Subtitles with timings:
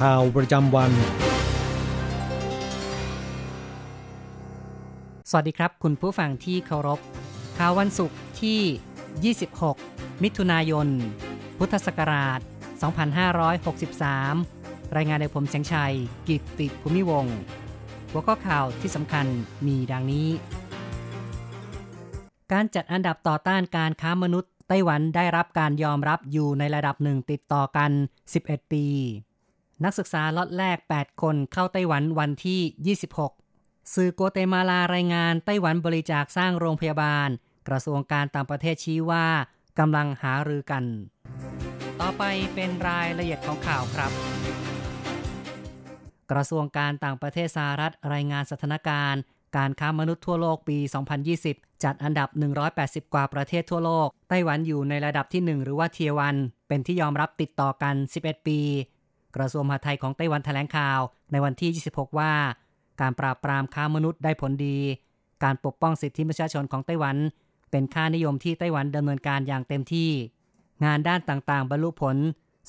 [0.00, 0.92] ข่าวประจำวัน
[5.30, 7.00] สวัสดีครับ คุณผู้ฟังที่เคารพ
[7.58, 9.34] ข่าววันศุกร์ที่
[9.74, 10.88] 26 มิถุนายน
[11.58, 12.40] พุทธศักราช
[13.62, 15.94] 2563 รายงานโดยผมแสงชัย
[16.28, 17.36] กิตติภูมิวงศ์
[18.10, 19.26] หัวข้อข่าวที่สำคัญ
[19.66, 20.28] มีดังนี้
[22.52, 27.90] การจัดอันดับต่อต้านการค้ามนุษย์ไต้หวันได้รับการยอมรับอยู่ในระดับหนึ่งติดต่อกัน
[28.32, 28.86] 11 ปี
[29.84, 32.96] นักศึกษาล็อตแรก 8 คนเข้าไต้หวันวันที่
[33.46, 37.28] 26 สื่อโกเตมาลารายงานไต้หวันบริจาคสร้างโรงพยาบาล
[37.68, 39.26] กระทรวงการต่างประเทศชี้ว่า
[39.78, 40.84] กำลังหารือกัน
[42.00, 42.22] ต่อไป
[42.54, 44.12] เป็นรายละเอียดของข่าวครับ
[46.30, 49.22] กระทรวงการต่างประเทศสหรัฐรายงานสถานการณ์
[49.56, 50.78] การค้ามนุษย์ทั่วโลกปี
[51.30, 52.28] 2020 จัดอันดับ
[52.70, 56.36] 180 กว่าประเทศทั่วโลก ไต้หวันอยู่ในระดับที่ 1 หรือว่าเทียวัน
[56.68, 57.94] เป็นที่ยอมรับติดต่อกัน
[58.24, 58.60] 11 ปี
[59.36, 61.00] กระทรวงมหาดไทยของไต้หวันแถลงข่าว
[61.32, 62.32] ในวันที่ 26 ว่า
[63.00, 64.78] การปราบปรามค้ามนุษย์ได้ผลดี
[65.44, 67.16] การปกป้องสิทธิประชาชนของไต้หวัน
[67.70, 70.10] เป็นค่านิยมที่ไต้หวันดำเนินการอย่างเต็มที่
[70.84, 72.16] งานด้านต่างๆ บรรลุผล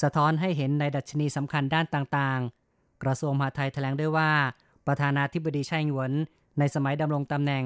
[0.02, 4.32] สะท้อนให้เห็นในดัชนีสำคัญด้านต่างๆ กระทรวงมหาดไทยแถลงด้วยว่า
[4.88, 6.12] ประธานาธิบดีไช่หยวน
[6.60, 7.66] ในสมัยดำรงตำแหน่ง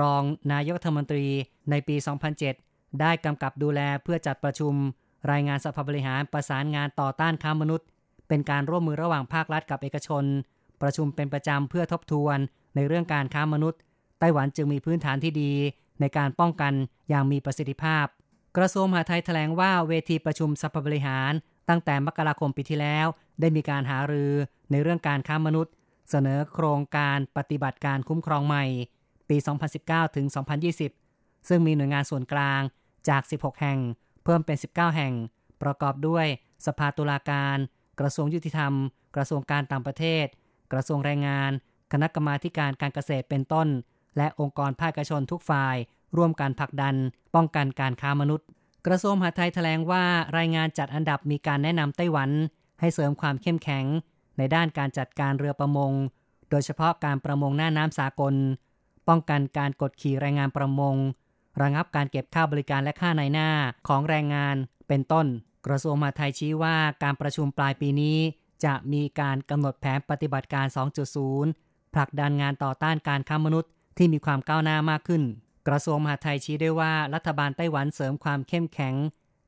[0.00, 1.26] รองนายกรัฐมนตรี
[1.70, 1.96] ในปี
[2.48, 4.74] 2007 ได้กำกับดูแลเพื่อจัดประชุม
[5.32, 7.86] รายงานสภาบริหารประสานงานต่อต้านค้ามนุษย์
[8.30, 10.24] เป็นการร่วมมือระหว่างภาครัฐกับเอกชน
[10.82, 12.38] ประชุมเป็นประจำเพื่อทบทวน
[12.76, 13.80] ในเรื่องการค้ามนุษย์
[14.18, 15.52] ไต้หวันจึงมีพื้นฐานที่ดี
[16.00, 16.72] ในการป้องกัน
[17.08, 18.06] อย่างมีประสิทธิภาพ
[18.56, 21.32] กระทรวงมหาดไทยแถลงว่าเวทีประชุมสภาบริหาร
[21.68, 23.06] ตั้งแต่มกราคมปีที่แล้ว
[23.40, 24.32] ได้มีการหารือ
[24.70, 25.72] ในเรื่องการค้ามนุษย์
[26.10, 28.64] เสนอโครงการปฏิบัติการคุ้มครองใหม่
[29.28, 29.36] ปี
[29.76, 30.26] 2019 ถึง
[30.86, 32.60] 2020 ซึ่งมีหน่วยงานส่วนกลาง
[33.08, 33.78] จาก 16 แห่ง
[34.24, 35.14] เพิ่มเป็น 19 แห่ง
[35.62, 36.26] ประกอบด้วย
[36.66, 37.56] สภาตุลาการ
[38.00, 38.72] กระทรวงยุติธรรม
[39.16, 40.26] กระทรวงการต่างประเทศ
[40.72, 41.50] กระทรวงแรงงาน
[41.92, 43.68] คณะกรรมาการการเกษตรเป็นต้น
[44.16, 45.76] และองค์กรภาคเอกชนทุกฝ่าย
[46.16, 46.94] ร่วมกันผลักดัน
[47.34, 48.46] ป้องกันการค้ามนุษย์
[48.86, 50.04] กระทรวงมหาดไทยแถลงว่า
[50.38, 52.30] รายงานจัดอันดับมีการแนะนำไต้หวัน
[52.80, 53.84] ให้เสริมความเข้มแข็ง
[54.38, 55.92] ในด้านการจัดการเรือประมง
[56.50, 58.34] โดยเฉพาะการประมงหน้าน้ำสากล
[59.08, 60.96] ป้องกันการกดขี่แรงงานประมง
[61.62, 63.48] ระงับการเก็บค่าบริการและค่าในหน้า
[63.88, 64.56] ของแรงงาน
[64.88, 65.26] เป็นต้น
[65.66, 68.18] กระทรวงมหาดไทยชี้ว่าการประชุมปลายปีนี้
[68.64, 70.66] จะมีการกำหนดแผนปฏิบัติการ
[71.30, 75.22] 2.0 ผลักดันงานต่อต้านการค้ามนุษย์ที่มีความก้าวหน้ามากขึ้น
[75.68, 78.94] กระทรวงมหาดไทยชี้ด้วยว่ารัฐบาลไต้หวันเสริมความเข้มแข็ง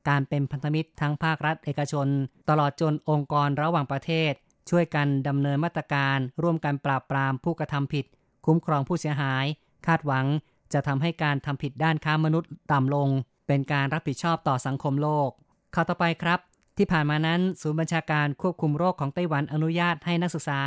[0.09, 2.07] การเป็นพันธมิตรทั้งภาครัฐเอกชน
[2.49, 4.31] ตลอดจนองค์กรระหว่างประเทศ
[4.69, 8.05] ช่วยกันดำเนินมาตรการ ร่วมกันปราบปรามผู้กระทำผิด
[8.45, 9.45] คุ้มครองผู้เสียหาย
[9.87, 10.25] คาดหวัง
[10.73, 13.09] จะทำให้การทำผิดด้านค้ามนุษย์ต่ำลง
[13.47, 15.29] เป็นการรับผิดชอบต่อสังคมโลก
[15.75, 16.39] ข่าวต่อไปครับ
[16.77, 20.61] ที่ผ่านมานั้น ศูนย์บัญชาการควบคุมโรคของไต้หวันอนุญาตให้นักศึกษา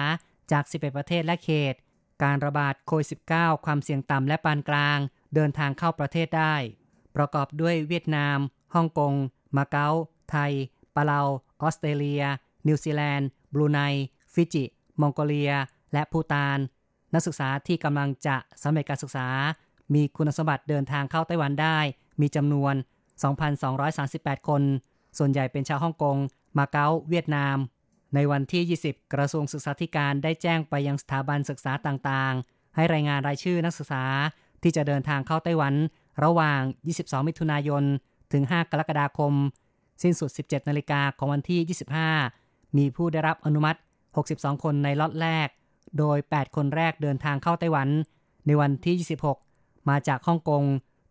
[0.53, 1.75] จาก 11 ประเทศและเขต
[2.23, 4.99] การระบาดโควิด -19 ความเสี่ยงต่ำและปานกลาง
[5.35, 6.55] เดินทางเข้าประเทศได้
[7.17, 8.39] ประกอบด้วยเวียดนาม
[8.75, 9.15] ฮ่องกง
[9.57, 9.89] มาเก๊า
[10.31, 10.53] ไทย
[10.95, 11.21] ปาเลา
[11.63, 12.25] ออสเตรเลีย
[12.67, 13.79] นิวซีแลนด์ บรูไน
[14.33, 14.65] ฟิจิ
[15.01, 15.53] มองโกเลีย
[15.93, 16.59] และภูตาน
[17.15, 19.29] นักศึกษาที่กำลังจะสำเร็จการศึกษา
[19.95, 21.79] มีคุณสมบัติเดินทางเข้าไต้หวันได้
[22.21, 22.75] มีจำนวน
[23.61, 24.63] 2,238 คน
[25.19, 26.17] ส่วนใหญ่เป็นชาวฮ่องกง
[26.59, 27.57] มาเก๊า เวียดนาม
[28.15, 34.05] ในวันที่ 20 กระทรวงศึกษาธิการได้แจ้งไปยังสถาบันศึกษาต่างๆ ให้รายงานรายชื่อนักศึกษา
[34.63, 35.75] ที่จะเดินทางเข้าไต้หวัน
[36.25, 36.61] ระหว่าง
[36.95, 37.85] 22 มิถุนายน
[38.33, 39.33] ถึง 5 กรกฎาคม
[40.03, 41.61] สิ้นสุด 17 นาฬิกาของวันที่
[42.29, 43.79] 25 มีผู้ได้รับอนุมัติ
[44.21, 45.49] 62 คนในล็อตแรก
[45.99, 47.89] โดย 8 คนแรกเดินทางเข้าไต้หวัน
[48.47, 48.95] ในวันที่
[49.37, 50.63] 26 มาจากฮ่องกง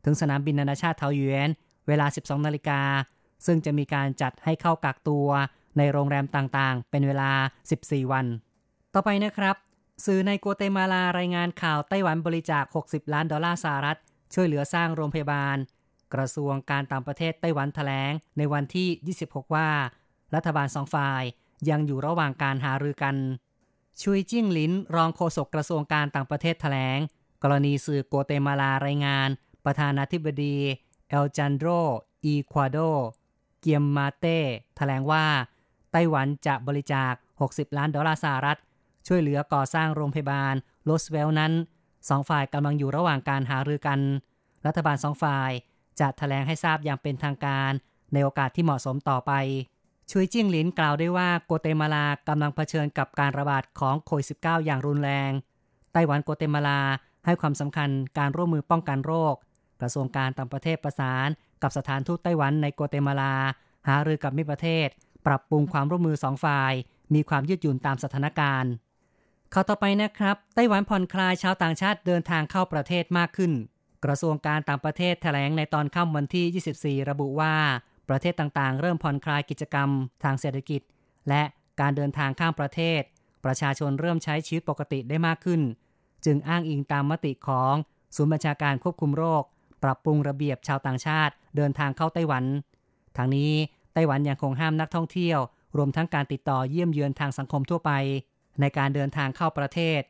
[0.06, 1.50] ถึงสนามบินนานาชาติเทาหยวน
[1.88, 2.80] เวลา 12 นาฬิกา
[3.45, 5.27] ซึ่งจะมีการจัดให้เข้ากักตัว
[5.77, 7.31] ในโรงแรมต่างๆ เป็นเวลา
[7.71, 8.25] 14 วัน
[8.94, 9.56] ต่อไปนะครับ
[10.06, 13.97] สื่อในกัวเตมาลารายงานข่าวไต้หวันบริจาค 60 ล้านดอลลาร์สหรัฐ
[14.33, 15.57] ช่วยเหลือสร้างโรงพยาบาล
[16.13, 19.69] กระทรวงการต่างประเทศไต้หวันแถลง ในวันที่ 26 ว่า
[20.36, 21.24] รัฐบาลสองฝ่าย
[21.69, 23.15] ยังอยู่ระหว่างการหารือกัน
[24.01, 27.00] ชุยจิ้งลิน รองโฆษกกระทรวงการต่างประเทศแถลง
[27.44, 29.30] กรณีสื่อกัวเตมาลารายงาน
[29.65, 30.57] ประธานาธิบดี
[31.10, 32.77] อเลฮานโดร เอดูอาร์โด
[33.65, 34.39] เกียมมาเต้
[34.77, 35.25] แถลงว่า
[35.91, 37.13] ไต้หวันจะบริจาค
[37.45, 38.57] 60 ล้านดอลลาร์สหรัฐ
[39.07, 41.53] ช่วยเหลือก่อสร้างโรงพยาบาลโรสเวลนั้น
[42.09, 44.00] สองฝ่ายกำลังอยู่ระหว่างการหารือกัน
[44.65, 45.51] รัฐบาลสองฝ่าย
[46.00, 47.71] จะแถลงให้ทราบอย่างเป็นทางการ
[48.13, 49.31] ในโอกาสที่เหมาะสมต่อไป
[50.12, 55.31] ชุยจิ้งหลินกล่าวได้ว่ากัวเตมาลากำลังเผชิญกับการระบาดของโควิด -19 อย่างรุนแรง
[55.94, 56.81] ไต้หวันโกเตมาลา
[57.25, 59.35] ให้ความสำคัญการร่วมมือป้องกันโรค
[59.81, 61.29] กระทรวงการต่างประเทศประสาน
[61.63, 63.36] กับสถานทูตไต้หวันในโกเตมาลา
[63.88, 64.88] หารือกับมิตรประเทศ
[65.28, 66.74] ปรับปรุงความร่วมมือสองฝ่าย
[67.13, 68.72] มีความยืดหยุ่นตามสถานการณ์
[69.54, 73.52] ข่าวต่อไปนะครับ ไต้หวันผ่อนคลายชาวต่างชาติเดินทางเข้าประเทศมากขึ้น
[74.06, 77.56] กระทรวงการต่างประเทศแถลงในตอนค่ำวันที่ 24 ระบุว่า
[78.10, 79.90] ประเทศต่างๆ เริ่มผ่อนคลายกิจกรรม
[80.24, 80.81] ทางเศรษฐกิจ
[81.30, 81.44] และ
[81.80, 83.01] การเดินทางข้ามประเทศ
[83.46, 85.62] ประชาชนเริ่มใช้ชีวิตปกติได้มากขึ้น
[86.25, 87.74] จึงอ้างอิงตามมติของ
[88.16, 89.44] ศูนย์บัญชาการควบคุมโรค
[89.86, 92.44] ปรับปรุงระเบียบชาวต่างชาติ เดินทางเข้าไต้หวัน
[93.18, 93.52] ทางนี้
[93.94, 95.40] ไต้หวันยังคงห้ามนักท่องเที่ยว
[95.78, 97.92] รวมทั้งการติดต่อเยี่ยมเยือนทางสังคมทั่วไป
[98.62, 100.02] ในการเดินทางเข้าประเทศ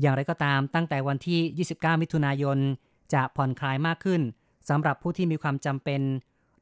[0.00, 1.40] อย่างไรก็ตามตั้งแต่วันที่
[1.76, 2.58] 29 มิถุนายน
[3.14, 4.20] จะผ่อนคลายมากขึ้น
[4.68, 6.00] สำหรับผู้ที่มีความจำเป็น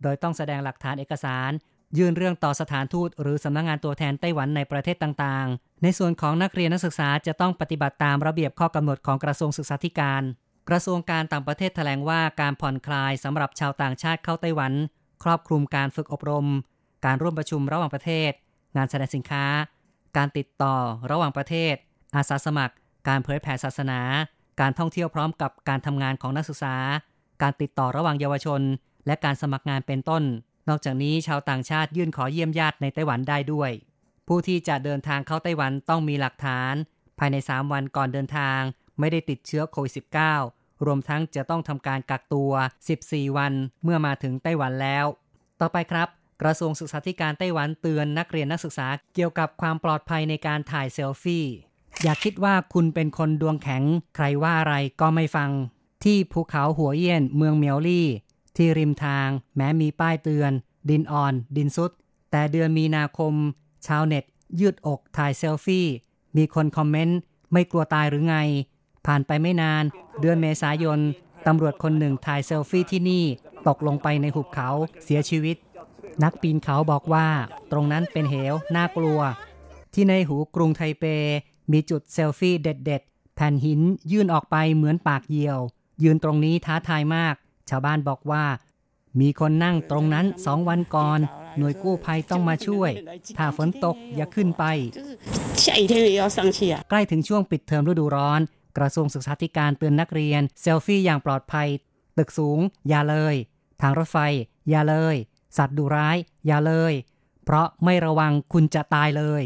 [0.03, 1.51] โดยต้องแสดงหลักฐานเอกสาร
[1.99, 10.23] ยื่นเรื่องต่อสถานทูต หรือสำนักงงานตัวแทนไต้หวันในประเทศต่างๆ ในส่วนของนักเรียนนักศึกษาจะต้องปฏิบัติตามระเบียบข้อกำหนดของกระทรวงศึกษาธิการ
[10.69, 14.73] กระทรวงการต่างประเทศแถลงว่าการผ่อนคลายสำหรับชาวต่างชาติเข้าไต้หวัน
[15.23, 16.47] ครอบคลุมการฝึกอบรม
[17.05, 18.31] การร่วมประชุมระหว่างประเทศ
[18.76, 19.44] งานแสดงสินค้า
[20.17, 20.76] การติดต่อ
[21.11, 21.75] ระหว่างประเทศ
[22.17, 22.75] อาสาสมัคร
[23.09, 24.00] การเผยแผ่ศาสนา
[24.61, 26.76] การท่องเที่ยวพร้อมกับการทำงานของนักศึกษา
[27.43, 28.61] การติดต่อระหว่างเยาวชน
[29.06, 30.23] และการสมัครงานเป็นต้น
[30.69, 33.70] นอกจากนี้ชาวต่างชาติยื่นขอเยี่ยมญาติในไต้หวันได้ด้วย
[34.29, 36.75] ผู้ที่จะเดินทางเข้าไต้หวันต้องมีหลักฐาน
[37.19, 38.61] ภายใน 3 วันก่อนเดินทาง
[39.02, 39.93] ไม่ได้ติดเชื้อโควิด
[40.38, 42.52] -19 รวมทั้งจะต้องทำการกักตัว
[42.94, 43.52] 14 วัน
[43.84, 45.06] เมื่อมาถึงไต้หวันแล้ว
[45.60, 46.08] ต่อไปครับ
[46.43, 51.46] กระทรวงศึกษาธิการไต้หวันเตือนนักเรียนนักศึกษาเกี่ยวกับความปลอดภัยในการถ่ายเซลฟี่
[52.02, 53.82] อย่าคิดว่าคุณเป็นคนดวงแข็ง
[54.16, 55.50] ใครว่าอะไรก็ไม่ฟัง
[56.04, 58.08] ที่ภูเขาหัวเยี่ยนเมืองเมียวลี่
[58.56, 60.52] ที่ริมทาง แม้มีป้ายเตือน
[60.90, 61.90] ดินอ่อน ดินสุด
[62.31, 63.34] แต่เดือนมีนาคม
[63.87, 64.25] ชาวเน็ต
[64.60, 65.87] ยืดอกถ่ายเซลฟี่
[66.37, 67.19] มีคนคอมเมนต์
[67.52, 68.37] ไม่กลัวตายหรือไง
[69.06, 69.84] ผ่านไปไม่นาน
[70.20, 71.00] เดือนเมษายน
[71.46, 73.25] ตำรวจคนหนึ่งถ่ายเซลฟี่ที่นี่
[73.69, 74.69] ตกลงไปในหุบเขา
[75.04, 75.56] เสียชีวิต
[76.25, 77.26] นักปีนเขาบอกว่า
[77.72, 79.20] ตรงนั้นเป็นเหวน่ากลัว
[79.94, 81.04] ที่ในหูกรุงไทเป
[81.72, 83.81] มีจุดเซลฟี่เด็ด ๆ แผ่นหิน
[84.12, 85.58] ยื่นออกไปเหมือนปากเหยี่ยว
[86.02, 87.34] ยืนตรงนี้ท้าทายมาก
[87.69, 88.44] ชาวบ้านบอกว่า
[89.20, 91.20] มีคนนั่งตรงนั้นสองวันก่อน
[91.58, 92.90] หน่วยกู้ภัยต้องมาช่วย
[93.37, 94.64] ถ้าฝนตกอย่าขึ้นไป
[96.90, 98.40] ใกล้ถึงช่วงปิดเทอมฤดูร้อน
[98.79, 101.69] กระทรวงศึกษาธิการเตือนนักเรียน เซลฟี่อย่างปลอดภัย
[102.19, 102.59] ตึกสูง
[102.89, 103.35] อย่าเลย
[103.81, 104.19] ทางรถไฟ
[104.71, 105.17] อย่าเลย
[105.57, 106.17] สัตว์ดุร้าย
[106.47, 106.95] อย่าเลย
[107.45, 109.43] เพราะไม่ระวังคุณจะตายเลย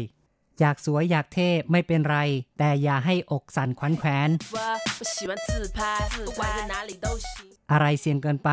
[0.59, 2.17] อยากสวยอยากเท่ไม่เป็นไร
[2.57, 4.29] แต่อย่าให้อกสั่นขวัญแขวน
[7.71, 8.49] อะไรเสี่ยงเกินไป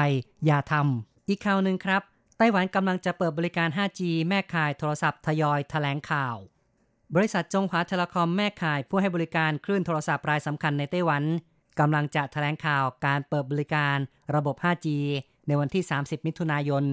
[0.46, 2.02] อย่าทำอีกข่าวหนึ่งครับ
[2.38, 6.36] ไต้หวันกำลังจะเปิดบริการ 5G แม่ข่ายโทรศัพท์ทยอยแถลงข่าว
[7.14, 11.22] บริษัทจงหวาเทเลคอมแม่ข่ายผู้ให้บริการคลื่นโทรศัพท์รายสำคัญในไต้หวัน
[11.80, 13.96] กำลังจะแถลงข่าวการเปิดบริการ
[14.34, 14.86] ระบบ 5G
[15.46, 16.84] ในวันที่ 30 มิถุนายน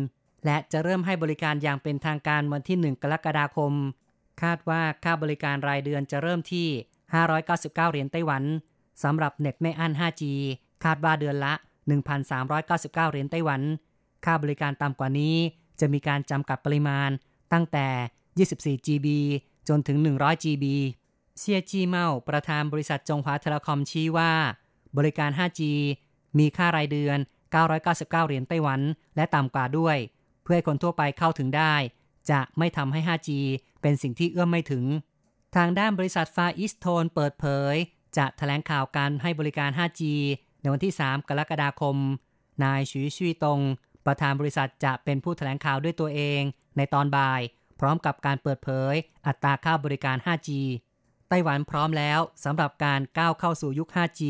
[0.45, 3.73] และจะเริ่มให้บริการอย่างเป็นทางการวันที่ 1 กรกฎาคม
[4.41, 6.67] คาดว่าค่าบริการรายเดือนจะเริ่มที่
[7.27, 8.43] 599 เหรียญไต้หวัน
[9.03, 10.23] สำหรับเน็ตไม่อั้น 5G
[10.83, 11.53] คาดว่าเดือนละ
[12.31, 13.61] 1,399 เหรียญไต้หวัน
[14.25, 15.35] ค่าบริการต่ำกว่านี้
[15.79, 17.09] จะมีการจำกัดปริมาณ
[17.53, 19.07] ตั้งแต่ 24 GB
[19.69, 20.65] จนถึง 100 GB
[21.39, 24.31] เซียจีเมาประธานบริษัทจงหวาเทเลคอมชี้ว่า
[24.97, 25.61] บริการ 5G
[26.37, 27.17] มีค่ารายเดือน
[27.65, 28.81] 999 เหรียญไต้หวัน
[29.15, 29.97] และต่ำกว่าด้วย
[30.43, 31.75] เพื่อให้คนทั่วไปเข้าถึงได้
[32.31, 33.29] จะไม่ทำให้ 5G
[33.81, 34.85] เป็นสิ่งที่เอื้อมไม่ถึง
[35.55, 37.75] ทางด้านบริษัทฟาอิสโทนเปิดเผย
[38.17, 40.01] จะแถลงข่าวการให้บริการ 5G
[40.61, 41.95] ในวันที่ 3 กรกฎาคม
[42.63, 43.59] นายชุยชุยตง
[44.05, 46.41] ประธานบริษัทจะเป็นผู้แถลงข่าวด้วยตัวเอง
[46.77, 47.41] ในตอนบ่าย
[47.81, 48.93] พร้อมกับการเปิดเผย
[49.27, 50.49] อัตราค่าบริการ 5G
[51.29, 54.21] ไต้หวันพร้อมแล้วสำหรับการก้าวเข้าสู่ยุค 5G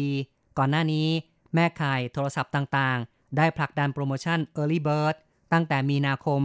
[0.57, 1.07] ก่อนหน้านี้
[1.53, 5.15] แม่ข่ายโทรศัพท์ต่างๆ ได้ผลักดันโปรโมชั่น Early Bird
[5.53, 6.41] ตั้งแต่มีนาคม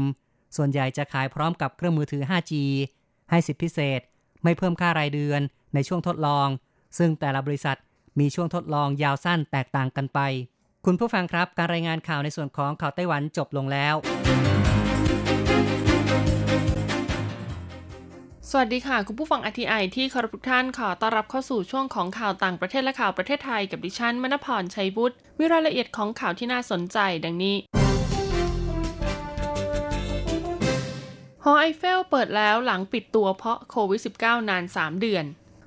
[0.56, 2.52] ส่วนใหญ่จะขายพร้อมกับเครื่องมือถือ 5G
[3.30, 4.00] ให้สิทธิพิเศษ
[4.42, 5.40] ไม่เพิ่มค่ารายเดือน
[5.74, 6.48] ในช่วงทดลอง
[6.98, 7.78] ซึ่งแต่ละบริษัท
[8.20, 10.20] มีช่วงทดลองยาวสั้นแตกต่างกันไป
[10.84, 13.96] คุณผู้ฟังครับ การรายงานข่าวในส่วนของข่าวไต้หวันจบลงแล้ว
[18.50, 27.56] สวัสดีค่ะคุณผู้ฟังอทีไอที่เคารพทุกท่านขอต้อนรับเข้าสู่ช่วงของข่าวต่างประเทศและข่าวประเทศไทยกับดิฉันมณพรชัยบุตรมีรายละเอียดของข่าวที่น่าสนใจดังนี้
[31.44, 35.24] หอไอเฟลเปิดแล้วหลังปิดตัวเพราะโควิด -19 นาน 3 เดือน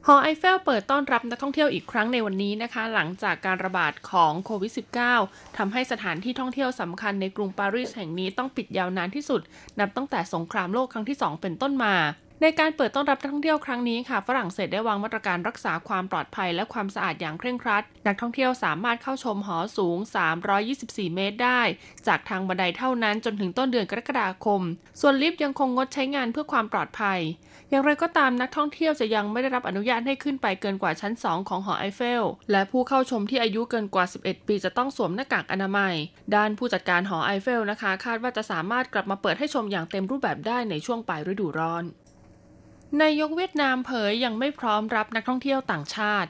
[0.07, 4.71] หอไอเฟลเปิดต้อนรับนักท่องเที่ยวอีกครั้งในวันนี้นะคะ หลังจากการระบาดของโควิด
[5.15, 9.41] -19 ทำให้สถานที่ท่องเที่ยวสำคัญในกรุงปารีสแห่งนี้ต้องปิดยาวนานที่สุด
[9.79, 11.95] นับตั้งแต่สงครามโลกครั้งที่ 2 เป็นต้นมา
[12.43, 19.97] ในการเปิดต้อนรับนักท่องเที่ยวครั้งนี้ค่ะ ฝรั่งเศสได้วางมาตรการรักษาความปลอดภัยและความสะอาดอย่างเคร่งครัด นักท่องเที่ยวสามารถเข้าชมหอสูง
[20.57, 21.61] 324 เมตรได้
[22.07, 24.61] จากทางบันไดเท่านั้นจนถึงต้นเดือนกรกฎาคม
[25.01, 27.19] ส่วนลิฟต์ยังคงงดใช้งานเพื่อความปลอดภัย
[27.69, 35.93] อย่างไรก็ตามนักท่องเที่ยวจะยังไม่ได้รับอนุญาตให้ขึ้นไปเกินกว่าชั้น 2 ของหอไอเฟล และผู้เข้าชมที่อายุเกินกว่า 11 ปีจะต้องสวมหน้ากากอนามัย
[36.35, 41.83] ด้านผู้จัดการหอไอเฟลนะคะ คาดว่าจะสามารถกลับมาเปิดให้ชมอย่างเต็มรูปแบบได้ในช่วงปลายฤดูร้อน
[43.01, 46.29] นายกเวียดนามเผยยังไม่พร้อมรับนักท่องเที่ยวต่างชาติ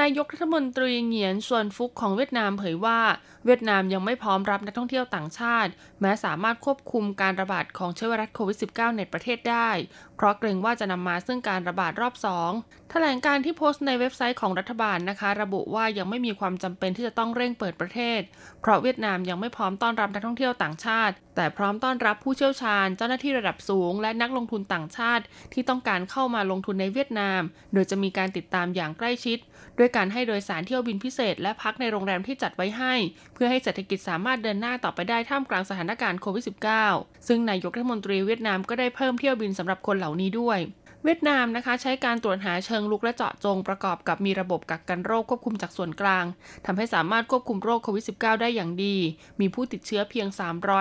[0.00, 3.00] นายกรัฐมนตรีเหงียนซวนฟุกของเวียดนามเผยว่า
[3.44, 5.70] เวียดนามยังไม่พร้อมรับนักท่องเที่ยวต่างชาติ
[6.00, 9.70] แม้สามารถควบคุมการระบาดของเชื้อไวรัสโควิด -19 ในประเทศได้
[10.16, 12.50] เพราะเกรงว่าจะนำมาซึ่งการระบาดรอบสอง
[12.90, 18.20] แถลงการณ์ที่โพสต์ในเว็บไซต์ของรัฐบาลนะคะ ระบุว่ายังไม่มีความจำเป็นที่จะต้องเร่งเปิดประเทศ
[18.60, 27.40] เพราะเวียดนามยังไม่พร้อมต้อนรับนักท่องเที่ยวต่างชาติ แต่พร้อมต้อนรับผู้เชี่ยวชาญ เจ้าหน้าที่ระดับสูง และนักลงทุนต่างชาติ ที่ต้องการเข้ามาลงทุนในเวียดนาม
[27.72, 29.38] โดยจะมีการติดตามอย่างใกล้ชิด
[29.78, 32.94] ด้วยการให้โดยสารเที่ยวบินพิเศษ และพักในโรงแรมที่จัดไว้ให้
[33.34, 36.44] เพื่อให้เศรษฐกิจสามารถเดินหน้าต่อไปได้ท่ามกลางสถานการณ์โควิด
[36.86, 40.58] -19 ซึ่งนายกรัฐมนตรีเวียดนามก็ได้เพิ่มเที่ยวบินสำหรับคนเหล่านี้ด้วย
[41.06, 46.24] เวียดนามนะคะ ใช้การตรวจหาเชิงลุกและเจาะจงประกอบกับมีระบบกักกันโรคควบคุมจากส่วนกลาง
[46.66, 48.96] ทำให้สามารถควบคุมโรคโควิด -19 ได้อย่างดี
[49.40, 50.28] มีผู้ติดเชื้อเพียง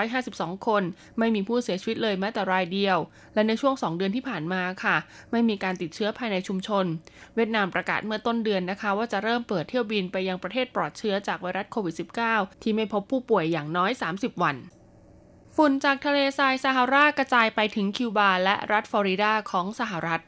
[0.08, 0.84] 352 คน
[1.20, 2.98] ไม่มีผู้เสียชีวิตเลยแม้แต่รายเดียว
[3.34, 4.96] และในช่วง 2 เดือนที่ผ่านมาค่ะ
[5.32, 6.86] ไม่มีการติดเชื้อภายในชุมชน
[7.36, 11.96] เวียดนามประกาศเมื่อต้นเดือนนะคะ ว่าจะเริ่มเปิดเที่ยวบินไปยังประเทศปลอดเชื้อจากไวรัสโควิด
[12.27, 14.58] -19 ที่ไม่พบผู้ป่วยอย่างน้อย 30 วัน
[15.57, 20.22] ฝุ่นจากทะเลทรายซาฮารากระจายไปถึงคิวบาและรัฐฟลอริดาของสหรัฐ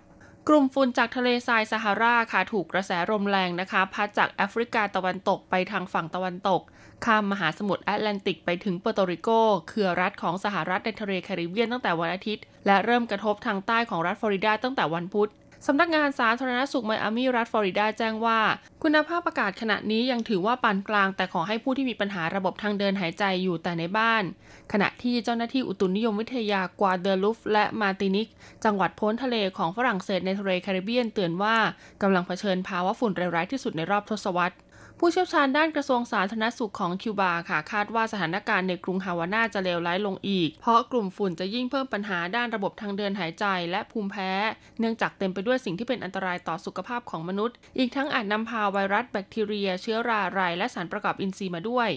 [0.48, 6.62] กลุ่มฝุ่นจากทะเลทรายซาฮาราค่ะถูกกระแสลมแรงนะคะ พัดจากแอฟริกาตะวันตกไปทางฝั่งตะวันตก
[7.06, 9.30] ข้ามมหาสมุทรแอตแลนติกไปถึงเปอร์โตริโก
[9.70, 15.30] เครือรัฐของสหรัฐในทะเลแคริบเบียนตั้งแต่วันอาทิตย์ และเริ่มกระทบทางใต้ของรัฐฟลอริดาตั้งแต่วันพุธ
[15.68, 18.40] สำนักงานสาธารณสุขไมอามีรัฐฟลอริดาแจ้งว่า
[18.84, 24.24] คุณภาพอากาศขณะนี้ยังถือว่าปานกลาง แต่ขอให้ผู้ที่มีปัญหาระบบทางเดินหายใจอยู่แต่ในบ้าน
[24.72, 28.30] ขณะที่เจ้าหน้าที่อุตุนิยมวิทยากวาเดลุฟและมาตินิก
[28.66, 31.56] จังหวัดโพ้นทะเลของฝรั่งเศสในทะเลแคริบเบียนเตือนว่า
[32.02, 34.56] กำลังเผชิญภาวะฝุ่นร้ายที่สุดในรอบทศวรรษ
[35.00, 44.32] ผู้เชี่ยวชาญด้านกระทรวงสาธารณสุขของคิวบาค่ะ คาดว่าสถานการณ์ในกรุงฮาวาน่าจะเลวร้ายลงอีก เพราะกลุ่มฝุ่นจะยิ่งเพิ่มปัญหาด้านระบบทางเดินหายใจและภูมิแพ้
[44.80, 51.90] เนื่องจากเต็มไปด้วยสิ่งที่เป็นอันตรายต่อสุขภาพของมนุษย์ อีกทั้งอาจนำพาไวรัสแบคทีเรีย เชื้อราไรและสารประกอบอินทรีย์มาด้วย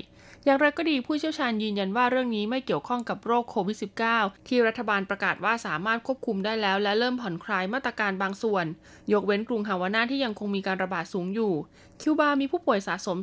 [0.44, 3.76] อย่างไรก็ดีผู้เชี่ยวชาญยืนยันว่าเรื่องนี้ไม่เกี่ยวข้องกับโรคโควิด
[4.12, 8.64] -19 ที่รัฐบาลประกาศว่าสามารถควบคุมได้แล้ว และเริ่มผ่อนคลายมาตรการบางส่วน
[9.12, 11.52] ยกเว้นกรุงฮาวาน่าที่ยังคงมีการระบาดสูงอยู่
[12.00, 13.18] คิวบามีผู้ป่วยสะสม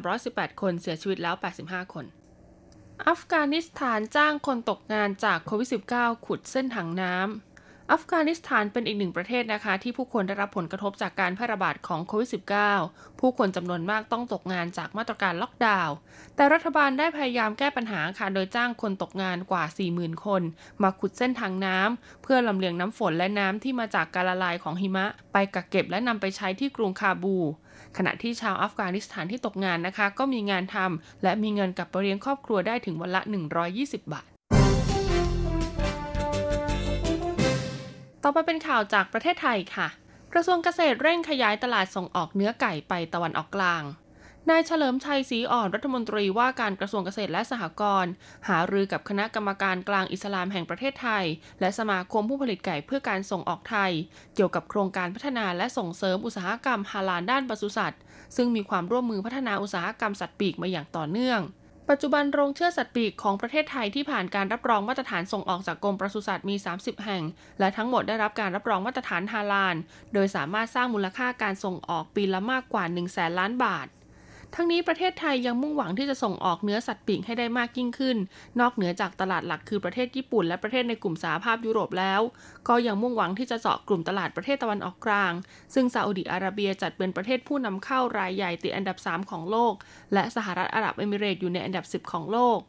[0.00, 1.34] 2,318 คนเสียชีวิตแล้ว
[1.64, 2.04] 85 คน
[3.08, 12.28] อัฟกานิสถานจ้างคนตกงานจากโควิด -19 ขุดเส้นถังน้ำ อัฟกานิสถานเป็นอีกหนึ่งประเทศนะคะ ที่ผู้คนได้รับผลกระทบจากการแพร่ระบาดของโควิด
[12.74, 15.94] -19 ผู้คนจำนวนมากต้องตกงานจากมาตรการล็อกดาวน์
[16.36, 20.42] แต่รัฐบาลได้พยายามแก้ปัญหาค่ะ โดยจ้างคนตกงานกว่า 40,000 คน
[20.82, 27.36] มาขุดเส้นทางน้ำเพื่อลำเลียงน้ำฝนและน้ำที่มาจากการละลายของหิมะ ไปกักเก็บและนำไปใช้ที่กรุงคาบู
[27.98, 33.20] ขณะที่ชาวอัฟกานิสถานที่ตกงานนะคะ ก็มีงานทำและมีเงินกลับไปเลี้ยงครอบครัวได้ถึงวันละ
[33.66, 34.28] 120 บาท
[38.22, 39.88] ต่อไปเป็นข่าวจากประเทศไทยค่ะ
[40.32, 43.82] กระทรวงเกษตรเร่งขยายตลาดส่งออกเนื้อไก่ไปตะวันออกกลาง
[44.50, 48.12] นายเฉลิมชัยศรีอ่อนรัฐมนตรีว่าการกระทรวงเกษตรและสหกรณ์
[48.48, 51.24] หารือกับคณะกรรมการกลางอิสลามแห่งประเทศไทย
[51.60, 53.92] และสมาคมผู้ผลิตไก่เพื่อการส่งออกไทย
[54.34, 58.00] เกี่ยวกับโครงการพัฒนาและส่งเสริมอุตสาหกรรมฮาลาลด้านปศุสัตว์
[58.36, 61.40] ซึ่งมีความร่วมมือพัฒนาอุตสาหกรรมสัตว์ปีกมาอย่างต่อเนื่อง
[61.90, 67.22] ปัจจุบันโรงเชือสัตว์ปีกของประเทศไทยที่ผ่านการรับรองมาตรฐานส่งออกจากกรมปศุสัตว์มี 30 แห่ง
[67.58, 69.76] และทั้งหมดได้รับการรับรองมาตรฐานฮาลาล
[70.14, 73.88] โดยสามารถสร้างมูลค่าการส่งออกปีละมากกว่า 1 0 0 0 0แสนล้านบาท
[74.54, 78.16] ทั้งนี้ประเทศไทยยังมุ่งหวังที่จะส่งออกเนื้อสัตว์ปีกให้ได้มากยิ่งขึ้น
[78.60, 82.20] นอกเหนือจากตลาดหลักคือประเทศญี่ปุ่น และประเทศในกลุ่มสหภาพยุโรปแล้ว
[82.68, 85.32] ก็ยังมุ่งหวังที่จะเจาะกลุ่มตลาดประเทศตะวันออกกลาง
[85.74, 89.74] ซึ่งซาอุดิอาระเบียจัดเป็นประเทศผู้นำเข้ารายใหญ่ติดอันดับ 3 ของโลก
[90.14, 92.60] และสหรัฐอาหรับเอมิเรตอยู่ในอันดับ 10 ของโลก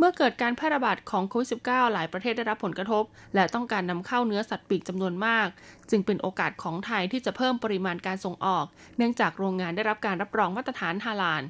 [0.00, 5.48] เมื่อเกิดการแพร่ระบาดของโควิด -19 หลายประเทศได้รับผลกระทบ และต้องการนำเข้าเนื้อสัตว์ปีกจำนวนมาก
[5.90, 11.42] จึงเป็นโอกาสของไทยที่จะเพิ่มปริมาณการส่งออก เนื่องจากโรงงานได้รับการรับรองมาตรฐานฮาลาล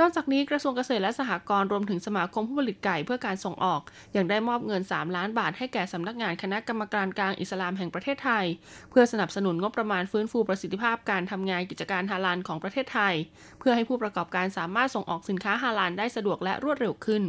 [0.00, 3.80] นอกจากนี้กระทรวงเกษตรและสหกรณ์รวมถึงสมาคมผู้ผลิตไก่เพื่อการส่งออก
[4.16, 8.44] ยังได้มอบเงิน 3 ล้านบาทให้แก่สำนักงานคณะกรรมการกลางอิสลามแห่งประเทศไทย
[8.90, 13.14] เพื่อสนับสนุนงบประมาณฟื้นฟูประสิทธิภาพการทำงานกิจการฮาลาลของประเทศไทย
[13.60, 17.24] เพื่อให้ผู้ประกอบการสามารถส่งออกสินค้าฮาลาลได้สะดวกและรวดเร็วขึ้น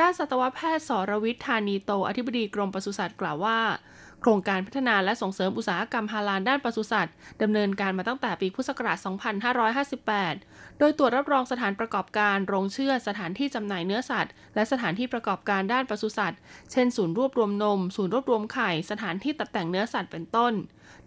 [0.00, 3.58] ด้านสัตวแพทย์สรวิทย์ธานีโต อธิบดีกรมปศุสัตว์กล่าวว่า
[4.20, 8.98] โครงการพัฒนาและส่งเสริมอุตสาหกรรมฮาลาลด้านปศุสัตว์ดำเนินการมาตั้งแต่ปีพุทธศักราช
[9.68, 16.40] 2558 โดยตรวจรับรองสถานประกอบการ โรงเชื่อ สถานที่จำหน่ายเนื้อสัตว์ และสถานที่ประกอบการด้านปศุสัตว์
[16.72, 20.52] เช่น ศูนย์รวบรวมนม ศูนย์รวบรวมไข่ สถานที่ตัดแต่งเนื้อสัตว์เป็นต้น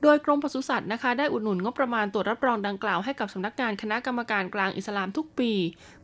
[0.03, 5.51] โดยกรมปศุสัตว์นะคะได้อุดหนุนงบประมาณตรวจรับรองดังกล่าวให้กับสำนักงานคณะกรรมการกลางอิสลามทุกปี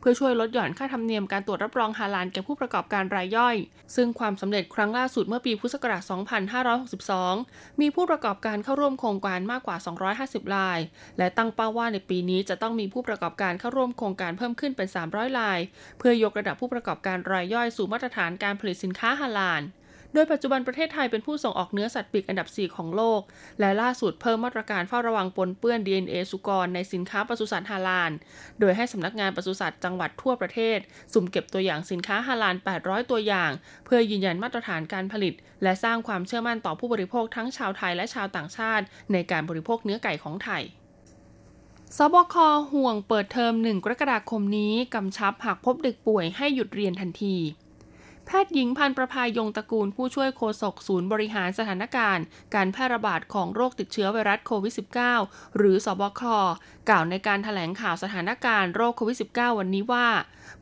[0.00, 3.56] เพื่อช่วยลดหย่อนค่าธรรมเนียมการตรวจรับรองฮาลาลแก่ผู้ประกอบการรายย่อย
[3.96, 6.02] ซึ่งความสำเร็จครั้งล่าสุดเมื่อปีพุทธศักราช
[6.92, 9.76] 2562 มีผู้ประกอบการเข้าร่วมโครงการมากกว่า
[10.16, 10.78] 250 ราย
[11.18, 15.58] และตั้งเป้าว่าในปีนี้จะต้องมีผู้ประกอบการเข้าร่วมโครงการเพิ่มขึ้นเป็น 300 ราย
[15.98, 19.62] เพื่อยกระดับผู้ประกอบการรายย่อยสู่มาตรฐานการผลิตสินค้าฮาลาล
[20.14, 23.20] โดยปัจจุบันประเทศไทยเป็นผู้ส่งออกเนื้อสัตว์ปีกอันดับ 4 ของโลก
[23.60, 28.12] และล่าสุดเพิ่มมาตรการเฝ้าระวังปนเปื้อน DNA สุกรในสินค้าปศุสัตว์ฮาลาล
[28.60, 30.78] โดยให้สำนักงานปศุสัตว์จังหวัดทั่วประเทศ
[31.12, 33.50] สุ่มเก็บตัวอย่างสินค้าฮาลาล 800 ตัวอย่าง
[33.84, 40.62] เพื่อยืนยันมาตรฐานการผลิต และสร้างความเชื่อมั่นต่อผู้บริโภคทั้งชาวไทยและชาวต่างชาติ ในการบริโภคเนื้อไก่ของไทย
[41.96, 42.34] สบค
[42.72, 47.36] ห่วงเปิดเทอม 1 กรกฎาคมนี้ กำชับหากพบเด็กป่วยให้หยุดเรียนทันที
[48.30, 54.74] แพทย์หญิงพันประภายงตระกูลผู้ช่วยโฆษกศูนย์บริหารสถานการณ์ การแพร่ระบาดของโรคติดเชื้อไวรัสโควิด
[55.16, 56.22] -19 หรือสบค
[56.88, 60.08] กล่าวในการถแถลงข่าวสถานการณ์โรคโควิด -19 วันนี้ว่า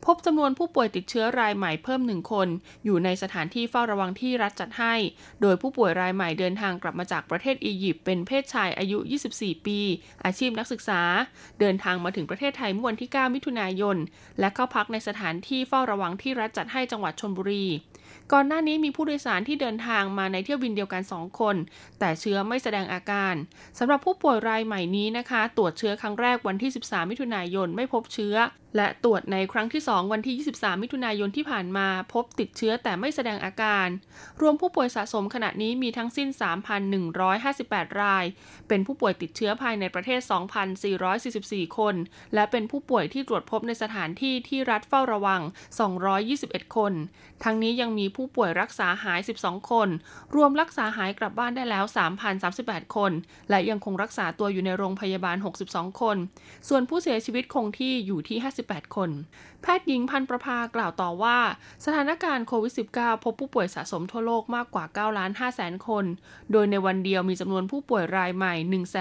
[0.05, 2.47] พบจำนวนผู้ป่วยติดเชื้อรายใหม่เพิ่มหนึ่งคน
[2.85, 4.93] อยู่ในสถานที่เฝ้าระวังที่รัฐจัดให้
[5.41, 8.97] โดยผู้ป่วยรายใหม่เดินทางกลับมาจากประเทศอียิปต์เป็นเพศชายอายุ
[9.33, 9.79] 24 ปี
[10.25, 11.01] อาชีพนักศึกษา
[11.59, 13.97] เดินทางมาถึงประเทศไทยเมื่อวันที่ 9 มิถุนายน
[14.39, 17.65] และเข้าพักในสถานที่เฝ้าระวังที่รัฐจัดให้จังหวัดชลบุรี
[18.33, 21.55] ก่อนหน้านี้มีผู้โดยสารที่เดินทางมาในเที่ยวบินเดียวกัน 2 คน
[21.99, 23.35] แต่เชื้อไม่แสดงอาการ
[23.79, 28.35] สำหรับผู้ป่วยรายใหม่นี้นะคะ ตรวจเชื้อครั้งแรกวันที่ 13 มิถุนายนไม่พบเชื้อ
[28.77, 33.87] และตรวจในครั้งที่ 2 วันที่ 23 มิถุนายนที่ผ่านมาพบติดเชื้อแต่ไม่แสดงอาการ
[34.41, 36.29] รวมผู้ป่วยสะสมขณะนี้มีทั้งสิ้น
[37.13, 38.25] 3,158 ราย
[38.67, 40.19] เป็นผู้ป่วยติดเชื้อภายในประเทศ
[40.99, 41.95] 2,444 คน
[42.33, 45.41] และเป็นผู้ป่วยที่ตรวจพบในสถานที่ที่รัฐเฝ้าระวัง
[46.07, 46.93] 221 คน
[47.43, 49.89] ทั้งนี้ยังมีผู้ป่วยรักษาหาย 12 คน
[50.35, 51.85] รวมรักษาหายกลับบ้านได้แล้ว
[52.39, 53.11] 3,038 คน
[53.49, 55.37] และยังคงรักษาตัวอยู่ในโรงพยาบาล
[55.69, 56.17] 62 คน
[56.67, 59.09] ส่วนผู้เสียชีวิตคงที่อยู่ที่ 50 58คน
[59.61, 61.37] แพทย์หญิงพันประภากล่าวต่อว่า
[61.85, 66.05] สถานการณ์โควิด -19 พบผู้ป่วยสะสมทั่วโลกมากกว่า9ล้าน5แสนคน
[66.51, 68.53] โดยในวันเดียวมีจำนวนผู้ป่วยรายใหม่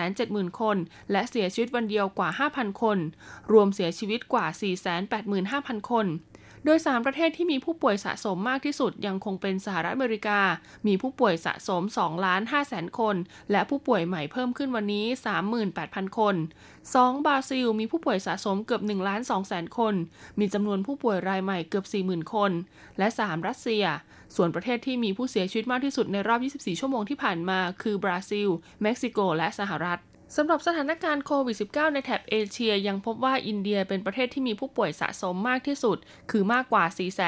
[0.06, 0.76] 170,000 คน
[1.12, 2.98] และเสียชีวิตวันเดียวกว่า 5,000 คน
[3.52, 4.46] รวมเสียชีวิตกว่า
[5.18, 6.06] 485,000 คน
[6.68, 10.40] โดย 3 ประเทศที่มีผู้ป่วยสะสมมากที่สุดยังคงเป็นสหรัฐอเมริกา
[10.86, 13.16] มีผู้ป่วยสะสม2ล้าน5แสนคน
[13.50, 15.06] และผู้ป่วยใหม่เพิ่มขึ้นวันนี้
[15.62, 16.34] 38,000 คน
[16.80, 17.26] 2.
[17.26, 19.94] บราซิล มีผู้ป่วยสะสมเกือบ1ล้าน2แสนคน
[20.38, 22.52] มีจำนวนผู้ป่วยรายใหม่เกือบ 40,000 คน
[22.98, 23.46] และ 3.
[23.46, 23.84] รัสเซีย
[24.36, 28.48] ส่วนประเทศที่มีผู้เสียชีวิตมากที่สุดในรอบ 24 ชั่วโมงที่ผ่านมา คือบราซิล
[28.82, 30.00] เม็กซิโก และสหรัฐ
[30.34, 35.96] สำหรับสถานการณ์โควิด -19 ในแถบเอเชียยังพบว่าอินเดียเป็นประเทศที่มีผู้ป่วยสะสมมากที่สุด
[36.30, 36.84] คือมากกว่า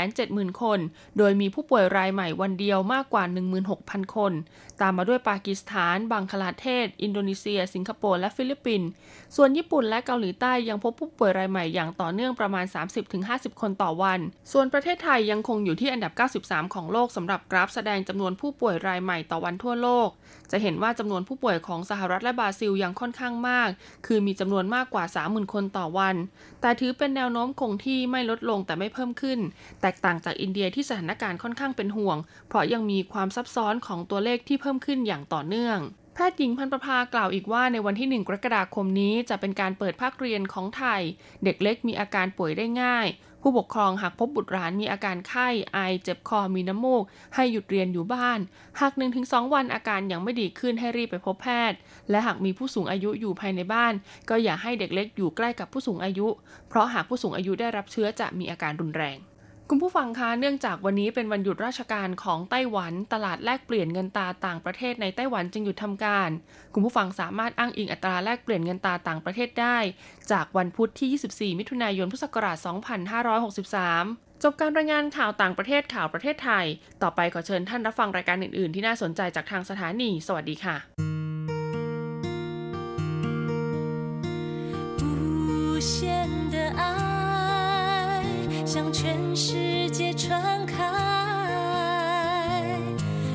[0.09, 0.81] 470,000 คน
[1.19, 3.25] โดยมีผู้ป่วยรายใหม่วันเดียวมากกว่า
[3.69, 4.33] 16,000 คน
[4.81, 8.89] ตามมาด้วยปากีสถาน บังคลาเทศ อินโดนีเซีย สิงคโปร์และฟิลิปปินส์
[9.37, 12.65] ส่วนญี่ปุ่นและเกาหลีใต้ยังพบผู้ป่วยรายใหม่อย่างต่อเนื่องประมาณ
[13.13, 14.21] 30-50 คนต่อวัน
[14.53, 20.09] ส่วนประเทศไทยยังคงอยู่ที่อันดับ 93 ของโลกสำหรับกราฟแสดงจำนวนผู้ป่วยรายใหม่ต่อวันทั่วโลก
[20.51, 23.69] จะเห็นว่าจำนวนผู้ป่วยของสหรัฐและบราซิลยังค่อนข้างมาก
[24.07, 26.17] คือมีจำนวนมากกว่า 30,000 คนต่อวัน
[26.61, 29.39] แต่ถือเป็นแนวโน้มคงที่ไม่ลดลงแต่ไม่เพิ่มขึ้น
[29.81, 32.17] แตกต่างจากอินเดียที่สถานการณ์ค่อนข้างเป็นห่วง
[32.49, 35.79] เพราะยังมีความซับซ้อนของตัวเลขที่เพิ่มขึ้นอย่างต่อเนื่อง
[36.15, 41.01] แพทย์หญิงพันประภากล่าวอีกว่าในวันที่ 1 กรกฎาคมนี้จะเป็นการเปิดภาคเรียนของไทย
[41.45, 43.07] เด็กเล็กมีอาการป่วยได้ง่าย
[43.43, 47.03] ผู้ปกครองหากพบบุตรหลานมีอาการไข้ ไอ เจ็บคอ มีน้ำมูก
[47.35, 48.39] ให้หยุดเรียนอยู่บ้าน
[48.81, 51.79] หาก 1-2 วันอาการยังไม่ดีขึ้นให้รีบไปพบแพทย์
[52.11, 53.93] และหากมีผู้สูงอายุอยู่ภายในบ้าน
[54.29, 56.29] ก็อย่าให้เด็กเล็กอยู่ใกล้กับผู้สูงอายุ
[56.69, 59.19] เพราะหากผู้สูงอายุได้รับเชื้อจะมีอาการรุนแรง
[59.71, 66.31] คุณผู้ฟังคะ เนื่องจากวันนี้เป็นวันหยุดราชการของไต้หวัน ตลาดแลกเปลี่ยนเงินตาต่างประเทศในไต้หวันจึงหยุดทำการ
[66.75, 69.79] คุณผู้ฟังสามารถอ้างอิงอัตราแลกเปลี่ยนเงินตาต่างประเทศได้
[70.33, 72.57] จากวันพุธที่ 24 มิถุนายน พุทธศักราช
[73.71, 76.67] 2563 จบการรายงานข่าวต่างประเทศข่าวประเทศไทย
[77.03, 80.77] ต่อไปขอเชิญท่านรับฟังรายการอื่น ๆ ที่น่าสนใจจากทางสถานี สวัสดีค่ะ
[86.51, 87.18] 的爱
[88.69, 90.77] 向全世界传开，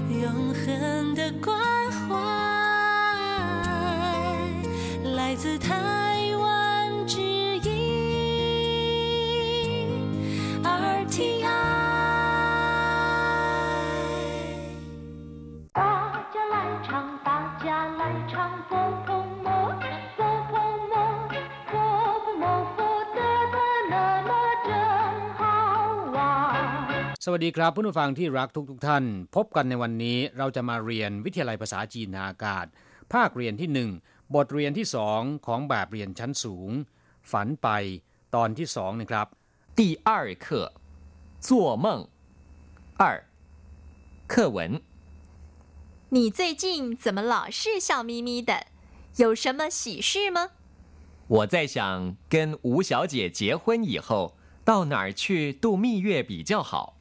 [0.08, 1.58] 永恒的关
[2.08, 2.16] 怀
[5.16, 6.13] 来自太
[27.25, 29.05] สวัสดีครับผู้ฟังที่รักทุกทท่าน
[29.37, 32.67] พบกันในวันนี้เราจะมาเรียนวิทยาลัยภาษาจีนทางอากาศ
[33.13, 33.91] ภาคเรียนที่หนึ่ง
[34.35, 36.71] บทเรียนที่สองของแบบเรียนชั้นสูง
[37.31, 37.69] ฝันไป
[38.35, 39.27] ตอนที่สองนะครับ
[39.79, 40.11] 第二
[40.45, 40.47] 课
[41.47, 41.49] 做
[41.85, 41.87] 梦
[43.03, 43.03] 二
[44.33, 44.59] 课文
[46.17, 48.53] 你最近怎么老是笑眯眯的？
[49.23, 50.39] 有什么喜事吗？
[51.29, 56.95] 我在想跟吴小姐结婚以后到哪儿去度蜜月比较好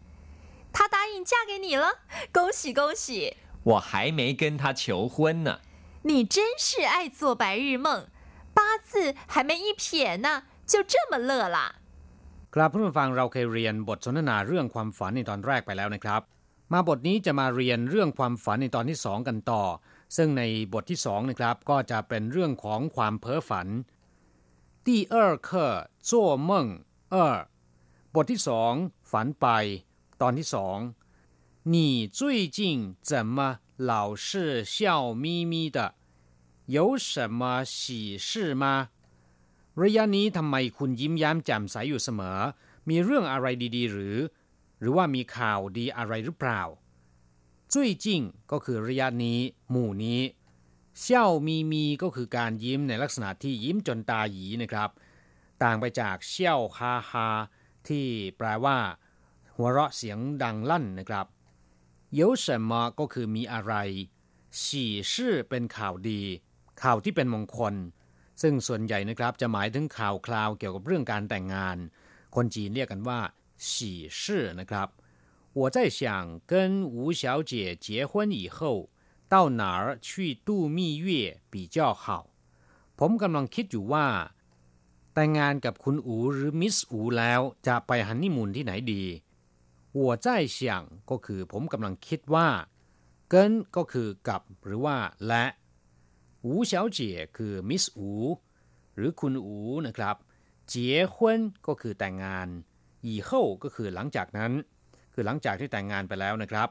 [0.71, 1.85] 她答应嫁给你了，
[2.31, 3.35] 恭喜恭喜！
[3.63, 5.59] 我还没跟她求婚呢
[6.03, 8.07] 你真是爱做白日梦，
[8.53, 11.75] 八字还没一撇呢，就这么乐啦？
[12.53, 16.21] ครับผู้ฟังเราเคยเรียนบทสนทนาเรื่องความฝันในตอนแรกไปแล้วนะครับ
[16.73, 19.63] มาบทนี้จะมาเรียนเรื่องความฝันในตอนที่สองกันต่อ
[20.15, 20.43] ซึ่งใน
[20.73, 23.67] บทที่สองนะครับก็จะเป็นเรื่องของความเพ้อฝัน
[24.85, 25.15] 第二
[25.47, 25.49] 课
[26.09, 26.11] 做
[26.49, 26.51] 梦
[27.13, 27.15] 二
[28.15, 28.73] บทที่สอง
[29.11, 29.47] ฝันไป
[30.21, 30.77] ตอนที่สอง
[31.73, 32.59] 你最近
[33.09, 33.59] 怎么
[33.91, 35.77] 老是笑眯眯的
[36.75, 38.89] 有什么喜事吗
[39.81, 42.39] ระยะนี้ทำไมคุณยิ้มแย้มแจ่มใสอยู่เสมอ
[42.89, 44.17] มีเรื่องอะไรดีๆ หรือ
[44.79, 46.61] หรือว่ามีข่าวดีอะไรหรือเปล่า
[47.73, 49.39] จุ้ยจิ้งก็คือระยะนี้
[49.69, 50.21] หมู่นี้
[50.99, 54.89] เซี่ยวมีมีก็คือการยิ้มในลักษณะที่ยิ้มจนตาหยีนะครับ
[55.63, 57.27] ต่างไปจากเซี่ยวฮาฮา
[57.87, 58.05] ที่
[58.37, 58.77] แปลว่า
[59.55, 61.27] หัวเราะเสียงดังลั่นนะครับ
[62.19, 63.73] 有什么ก็คือมีอะไร
[64.61, 64.63] 喜
[65.11, 65.13] 事
[65.49, 66.21] เป็นข่าวดี
[66.81, 67.75] ข่าวที่เป็นมงคล
[68.41, 71.77] ซึ่งส่วนใหญ่นะครับจะหมายถึงข่าวคราวเกี่ยวกับเรื่องการแต่งงาน
[72.35, 73.19] คนจีนเรียกกันว่า
[73.69, 73.71] 喜
[74.21, 74.21] 事
[74.59, 74.87] นะครับ
[75.57, 75.99] 我在想
[76.51, 76.51] 跟
[76.95, 77.53] 吴小姐
[77.85, 78.57] 结婚以后
[79.33, 80.09] 到哪儿去
[80.47, 81.07] 度蜜月
[81.51, 82.05] 比较好
[82.99, 84.07] ผมกำลังคิดอยู่ว่า
[85.13, 89.03] แต่งงานกับคุณอูหรือมิสอูแล้วจะไปฮันนีมูนที่ไหนดี
[89.96, 92.48] หัวใจเสียงก็คือผมกำลังคิดว่า
[93.30, 95.44] เกินก็คือกับหรือว่าและ
[96.44, 98.10] อูเฉาเจี๋ยคือมิสอู
[98.94, 100.16] หรือคุณอูนะครับ
[100.68, 102.48] เจี๋ยฮุนก็คือแต่งงาน
[103.04, 104.52] อีเข้าก็คือหลังจากนั้น
[105.12, 106.68] คือหลังจากที่แต่งงานไปแล้วนะครับ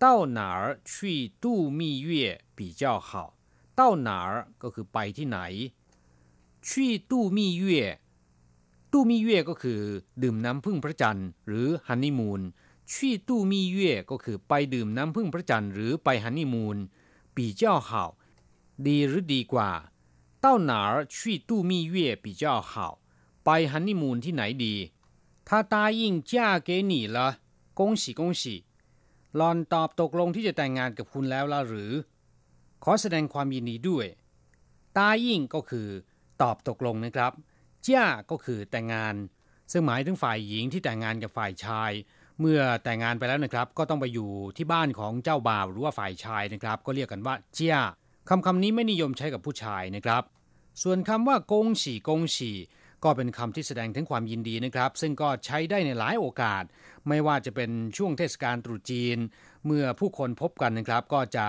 [0.00, 0.50] เต้าหนา
[0.92, 3.24] ชีตู้มีเย่ปีเจ้าเข่า
[3.76, 4.18] เต้าหนา
[4.62, 5.38] ก็คือไปที่ไหน
[6.68, 7.84] ชีตู้มีเย่
[8.96, 9.80] ตู้มีเย่ก็คือ
[10.22, 12.40] ดื่มน้ำพึ่งพระจันทร์หรือฮันนี่มูน
[12.92, 16.76] ชี่ตู้มีเย่ก็คือไปดื่มน้ำพึ่งพระจันทร์หรือไปฮันนี่มูน
[17.36, 18.04] ปีเจ้าห่า
[18.86, 19.70] ดีหรือดีกว่า
[20.40, 20.80] เต้าหนา
[21.16, 22.86] ชี่ตู้มีเย่ปีเจ้าห่า
[23.44, 24.74] ไปฮันนี่มูนที่ไหนดี
[25.48, 27.28] ถ้าตายิ่งจ้าเกนี่ละ
[27.78, 28.54] กงสีกงสี
[29.36, 31.92] หลอนตอบตกลงที่จะแต่งงานกับคุณแล้วละหรือ
[32.84, 34.06] ขอแสดงความยินดีด้วย
[34.96, 35.88] ตายิ่งก็คือ
[36.42, 37.32] ตอบตกลงนะครับ
[37.86, 39.14] จ้าก็คือแต่งงาน
[39.72, 41.92] ซึ่งหมายถึงฝ่ายหญิงที่แต่งงานกับฝ่ายชาย
[42.40, 47.82] เมื่อแต่งงานไปแล้วนะครับ ก็ต้องไปอยู่ที่บ้านของเจ้าบ่าวหรือว่าฝ่ายชายนะครับ ก็เรียกกันว่าเจ้า
[48.28, 50.22] คำคำนี้ไม่นิยมใช้กับผู้ชายนะครับ
[50.82, 52.56] ส่วนคำว่ากงฉี่กงฉี่
[53.04, 56.64] ก็เป็นคำที่แสดงถึงความยินดีนะครับ ซึ่งก็ใช้ได้ในหลายโอกาส
[57.08, 59.18] ไม่ว่าจะเป็นช่วงเทศกาลตรุษจีน
[59.66, 61.46] เมื่อผู้คนพบกันนะครับ ก็จะ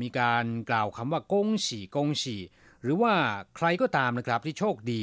[0.00, 2.40] มีการกล่าวคำว่ากงฉี่กงฉี่
[2.82, 3.14] หรือว่า
[3.56, 5.02] ใครก็ตามนะครับที่โชคดี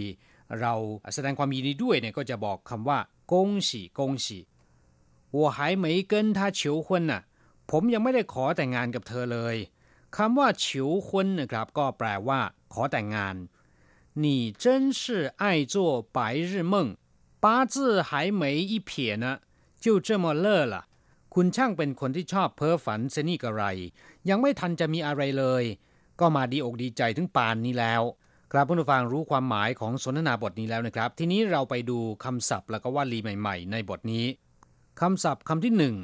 [0.61, 0.75] เรา
[1.15, 2.99] แสดงความยินดีด้วยเนี่ยก็จะบอกคำว่า
[3.33, 4.39] กงฉีกงฉี
[5.37, 7.23] 我还没跟他求婚น่ะ
[7.71, 9.57] ผมยังไม่ได้ขอแต่งงานกับเธอเลย
[10.17, 12.41] คำว่าเฉียว婚นะครับ ก็แปลว่า
[12.73, 13.37] ขอแต่งงาน
[14.23, 14.27] 你
[14.63, 15.03] 真是
[15.43, 15.75] 爱做
[16.17, 16.19] 白
[16.51, 16.75] 日梦
[17.45, 17.75] 八字
[18.09, 18.11] 还
[18.41, 18.91] 没一撇
[19.25, 19.27] 呢
[19.83, 20.75] 就这么乐了
[21.35, 23.63] คุณช่างเป็นคนที่ชอบเพ้อฝันเสนี่กระไร
[24.29, 25.65] ยังไม่ทันจะมีอะไรเลย
[26.21, 28.03] ก็มาดีอกดีใจถึงปานนี้แล้ว
[28.52, 34.26] ครับผู้ฟังรู้ความหมายของสนทนาบทนี้แล้วนะครับ ทีนี้เราไปดูคำศัพท์แล้วก็วลีใหม่ ๆ ในบทนี้
[35.02, 35.96] คำศัพท์คำที่หนึ่ง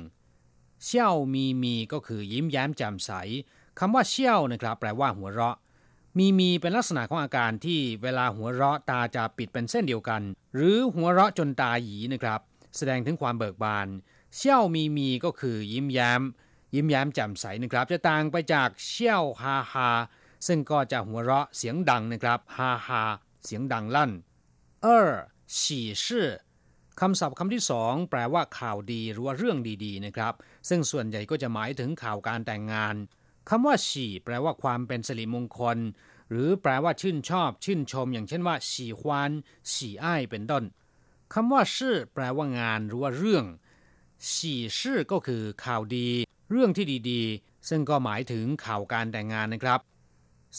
[0.83, 3.11] เชี่ยวมีมีก็คือยิ้มแย้มแจ่มใส
[3.79, 5.57] คำว่าเชี่ยวนะครับ แปลว่าหัวเราะ
[6.17, 10.21] มีมีเป็นลักษณะของอาการที่เวลาหัวเราะตาจะปิดเป็นเส้นเดียวกัน
[10.55, 12.39] หรือหัวเราะจนตาหยีนะครับ
[12.77, 13.87] แสดงถึงความเบิกบาน
[14.35, 16.21] เชี่ยวมีมีก็คือยิ้มแย้ม
[16.75, 19.89] ยิ้มแย้มแจ่มใสนะครับ จะต่างไปจากเชี่ยวฮาฮา
[20.47, 23.03] ซึ่งก็จะหัวเราะเสียงดังนะครับฮ่าฮา
[23.45, 24.11] เสียงดังลั่น
[24.81, 25.09] เออ
[25.59, 26.27] ฉี่ชื่อ
[26.99, 30.33] คำศัพท์คำที่สองแปลว่าข่าวดีหรือว่าเรื่องดีๆนะครับ
[30.69, 32.95] ซึ่งส่วนใหญ่ก็จะหมายถึงข่าวการแต่งงาน
[33.49, 35.77] คำว่าฉี่แปลว่าความเป็นสิริมงคล
[36.29, 39.31] หรือแปลว่าชื่นชอบ ชื่นชม อย่างเช่นว่าฉี่ฮวาน
[39.71, 40.63] ฉี่อ้ายเป็นต้น
[41.33, 43.45] คำว่าชื่อแปลว่างานหรือว่าเรื่อง
[44.31, 46.07] ฉี่ชื่อก็คือข่าวดี
[46.51, 49.79] เรื่องที่ดีๆ ซึ่งก็หมายถึงข่าวการแต่งงานนะครับ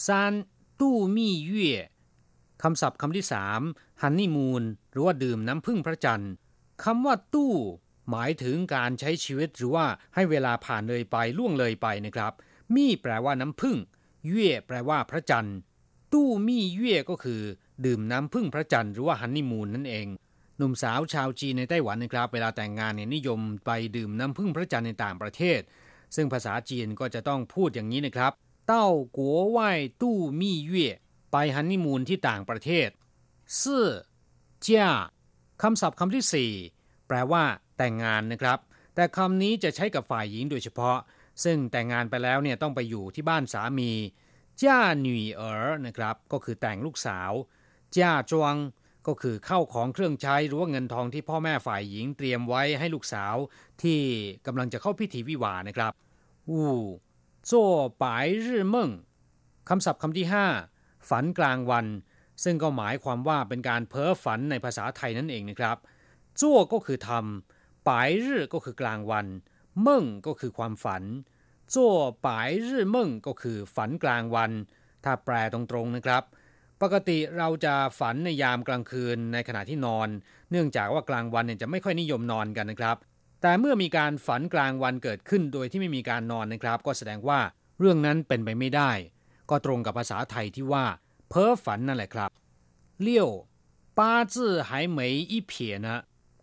[0.05, 0.33] ซาน
[0.79, 1.71] ตู้มี่เย่
[2.63, 3.61] คำศัพท์คำที่สาม
[4.01, 6.31] ฮันนี่มูนหรือว่าดื่มน้ำพึ่งพระจันทร์
[6.83, 7.53] คำว่าตู้
[8.09, 12.33] หมายถึงการใช้ชีวิตหรือว่าให้เวลาผ่านเลยไปล่วงเลยไปนะครับ
[12.75, 13.77] มี่แปลว่าน้ำพึ่ง
[14.27, 15.57] เย่แปลว่าพระจันทร์
[16.13, 17.41] ตู้มี่เย่ก็คือ
[17.85, 20.07] ดื่มน้ำพึ่งพระจันทร์หรือว่าฮันนี่มูนนั่นเอง
[20.57, 25.59] หนุ่มสาวชาวจีนในไต้หวันนะครับ เวลาแต่งงานเนี่ยนิยมไปดื่มน้ำพึ่งพระจันทร์ในต่างประเทศ
[26.15, 28.33] ซึ่งภาษาจีนก็จะต้องพูดอย่างนี้นะครับ
[28.67, 30.89] เต้ากัวไหว้ตู้มี่เย่
[31.31, 32.89] ไปฮันนีมูนที่ต่างประเทศ
[33.61, 33.85] ซื่อ
[34.65, 34.89] จ้า
[35.61, 36.51] คำศัพท์คำที่สี่
[37.07, 37.43] แปลว่า
[37.77, 38.59] แต่งงานนะครับ
[38.95, 40.97] แต่คำนี้จะใช้กับฝ่ายหญิงโดยเฉพาะ
[41.43, 43.91] ซึ่งแต่งงานไปแล้วเนี่ยต้องไปอยู่ที่บ้านสามี
[44.63, 47.31] จ้าหนุ่ยเอ๋อนะครับ ก็คือแต่งลูกสาว
[47.97, 48.55] จ้าจวง
[49.07, 53.35] ก็คือเข้าของเครื่องใช้หรือว่าเงินทองที่พ่อแม่ฝ่ายหญิงเตรียมไว้ให้ลูกสาว
[53.81, 53.99] ที่
[54.45, 55.91] กำลังจะเข้าพิธีวิวานะครับ
[56.49, 56.75] อู่
[57.47, 57.63] โจ้
[58.03, 58.89] ปายรื่เม่ง
[59.69, 60.45] คำศัพท์คำที่ห้า
[61.09, 61.85] ฝันกลางวัน
[62.43, 65.77] ซึ่งก็หมายความว่าเป็นการเพ้อฝันในภาษาไทยนั่นเองนะครับ
[66.41, 69.25] จ้วก็คือทำปายรื่ก็คือกลางวัน
[69.81, 71.03] เม่งก็คือความฝัน
[71.73, 71.93] จ้ว
[72.27, 74.51] ปายรื่เม่งก็คือฝันกลางวัน
[75.03, 76.23] ถ้าแปลตรงๆนะครับ
[76.81, 80.07] ปกติเราจะฝันในยามกลางคืนในขณะที่นอน
[80.51, 82.97] เนื่องจากว่ากลางวันเนี่ยจะไม่ค่อยนิยมนอนกันนะครับ
[83.45, 87.39] แต่เมื่อมีการฝันกลางวันเกิดขึ้นโดยที่ไม่มีการนอนนะครับ ก็แสดงว่า
[87.79, 88.91] เรื่องนั้นเป็นไปไม่ได้
[89.49, 90.85] ก็ตรงกับภาษาไทยที่ว่า
[91.29, 92.29] เพ้อฝันนั่นแหละครับ
[93.01, 93.29] เลี้ยว
[93.97, 96.01] ปาจื้อหายเหมยอีเพียนะ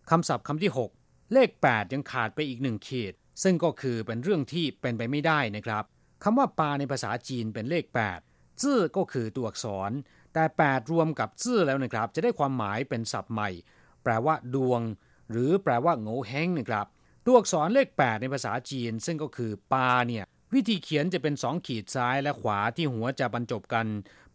[0.09, 3.13] คำศัพท์คำที่ 6 เลข 8 ยังขาดไปอีกหนึ่งขีด
[3.43, 5.83] ซึ่งก็คือเป็นเรื่องที่เป็นไปไม่ได้นะครับ
[6.23, 7.85] คำว่าปาในภาษาจีนเป็นเลข
[8.23, 9.91] 8 จื้อก็คือตัวอักษร
[10.33, 13.49] แต่ 8 รวมกับจื้อแล้วนะครับ จะได้ความหมายเป็นศัพท์ใหม่
[14.03, 14.81] แปลว่าดวง
[15.31, 16.87] หรือแปลว่าโง่แห้งนะครับ
[17.25, 23.85] ตัวอักษรเลข 8 ในภาษาจีน ซึ่งก็คือปาเนี่ยวิธีเขียนจะเป็นสองขีดซ้ายและขวาที่หัวจะบรรจบกัน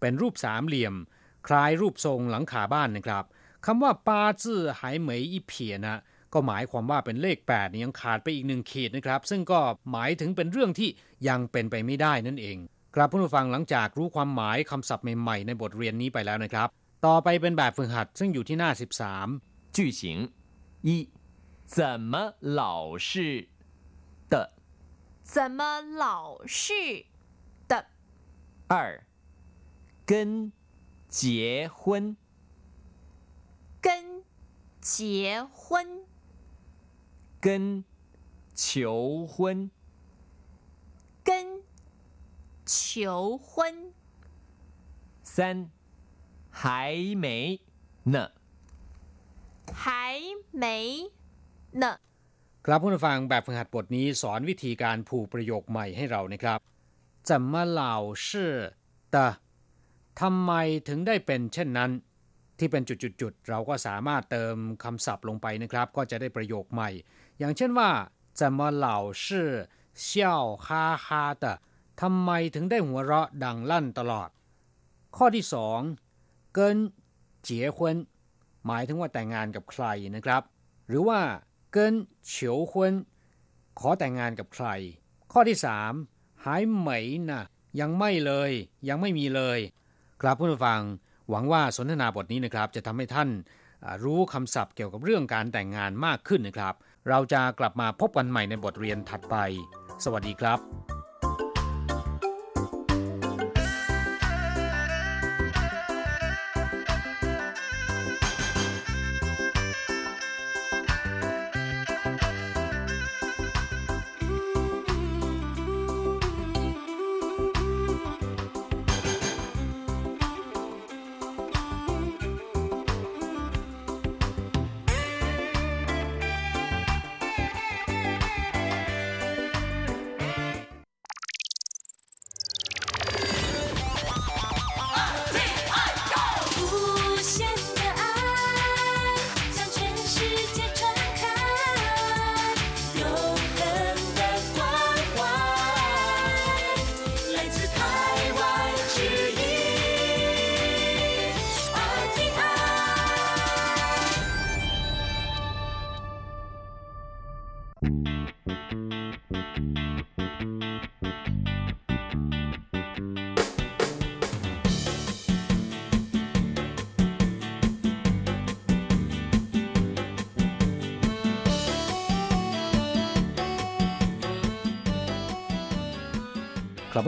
[0.01, 0.95] เป็นรูปสามเหลี่ยม
[1.47, 3.25] คล้ายรูปทรงหลังคาบ้านนะครับ
[3.67, 6.01] คำว่าปาจื้อหายเหมยอีเพียนะ
[6.33, 10.89] ก็หมายความว่าเป็นเลข8นี่ยังขาดไปอีกหนึ่งขีดนะครับ ซึ่งก็หมายถึงเป็นเรื่องที่
[11.29, 12.57] ยังเป็นไปไม่ได้นั่นเอง
[12.95, 16.69] ครับผู้ฟังหลังจากรู้ความหมายคำศัพท์ใหม่ๆในบทเรียนนี้ไปแล้วนะครับ
[17.07, 18.71] ต่อไปเป็นแบบฝึกหัดซึ่งอยู่ที่หน้า
[19.25, 20.19] 13จื่อเฉียง
[21.69, 23.47] 怎么老是
[24.31, 24.55] 的？
[25.23, 26.73] 怎么老是
[27.69, 27.85] 的？
[28.69, 29.05] 二
[30.07, 30.51] 跟
[31.11, 32.17] 结婚。
[33.83, 34.25] 跟
[34.81, 36.07] 结婚。
[37.39, 37.85] 跟
[38.55, 39.71] 求婚。
[41.23, 41.63] 跟
[42.65, 43.93] 求婚。
[45.23, 45.71] 三
[46.51, 47.61] 还没
[48.05, 48.33] 呢。
[49.71, 50.19] 还
[50.51, 51.11] 没
[51.84, 51.86] 呢
[52.66, 56.60] ครับผู้ฟังแบบฝึกหัดบทนี้สอนวิธีการผูกประโยคใหม่ให้เรานะครับ
[57.30, 57.82] 怎么老
[58.26, 58.28] 是
[59.16, 59.18] 的
[60.22, 60.52] ทำไม
[60.88, 61.92] ถึงได้เป็นเช่นนั้น
[62.60, 66.90] ที่เป็นจุดๆๆ เราก็สามารถเติมคำศัพท์ลงไปนะครับ ก็จะได้ประโยคใหม่
[67.40, 67.90] อย่างเช่นว่า
[68.40, 68.88] 怎么老
[69.24, 69.26] 是
[70.06, 70.08] 笑
[70.66, 70.68] 哈
[71.06, 71.08] 哈
[71.44, 71.46] 的
[72.02, 74.30] ทำไมถึงได้หัวเราะดังลั่นตลอด
[75.18, 75.80] ข้อที่สอง
[76.54, 76.78] เกิน
[77.44, 77.96] เจียควน
[78.66, 80.42] หมายถึงว่าแต่งงานกับใครนะครับ
[80.88, 81.20] หรือว่า
[81.73, 81.95] เกิน
[82.27, 82.93] เฉียวควน
[83.79, 84.67] ขอแต่งงานกับใคร
[85.33, 85.93] ข้อที่สาม
[86.45, 86.91] หายไหม
[87.31, 87.43] นะ
[87.81, 88.51] ยังไม่เลย
[88.89, 89.59] ยังไม่มีเลย
[90.23, 90.81] ครับผู้ฟัง
[91.31, 93.29] หวังว่าสนทนาบทนี้นะครับ จะทำให้ท่าน
[94.05, 96.75] รู้คำศัพท์เกี่ยวกับเรื่องการแต่งงานมากขึ้นนะครับ
[97.09, 99.37] เราจะกลับมาพบกันใหม่ในบทเรียนถัดไป
[100.05, 100.98] สวัสดีครับ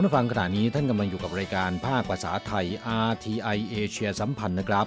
[0.08, 2.66] าฟังขณะนี้ท่านกำลังอยู่กับรายการภาคภาษาไทย
[3.08, 4.86] RTI เอเชียสัมพันธ์นะครับ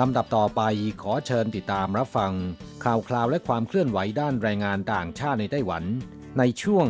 [0.00, 0.60] ลำดับต่อไป
[1.02, 2.32] ขอเชิญติดตามรับฟัง
[2.84, 5.84] ข่าวคราวและความเคลื่อนไหวด้านแรงงานต่างชาติในไต้หวัน
[6.38, 6.86] ในช่วง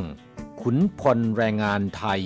[0.62, 2.22] ขุนพลแรงงานไทย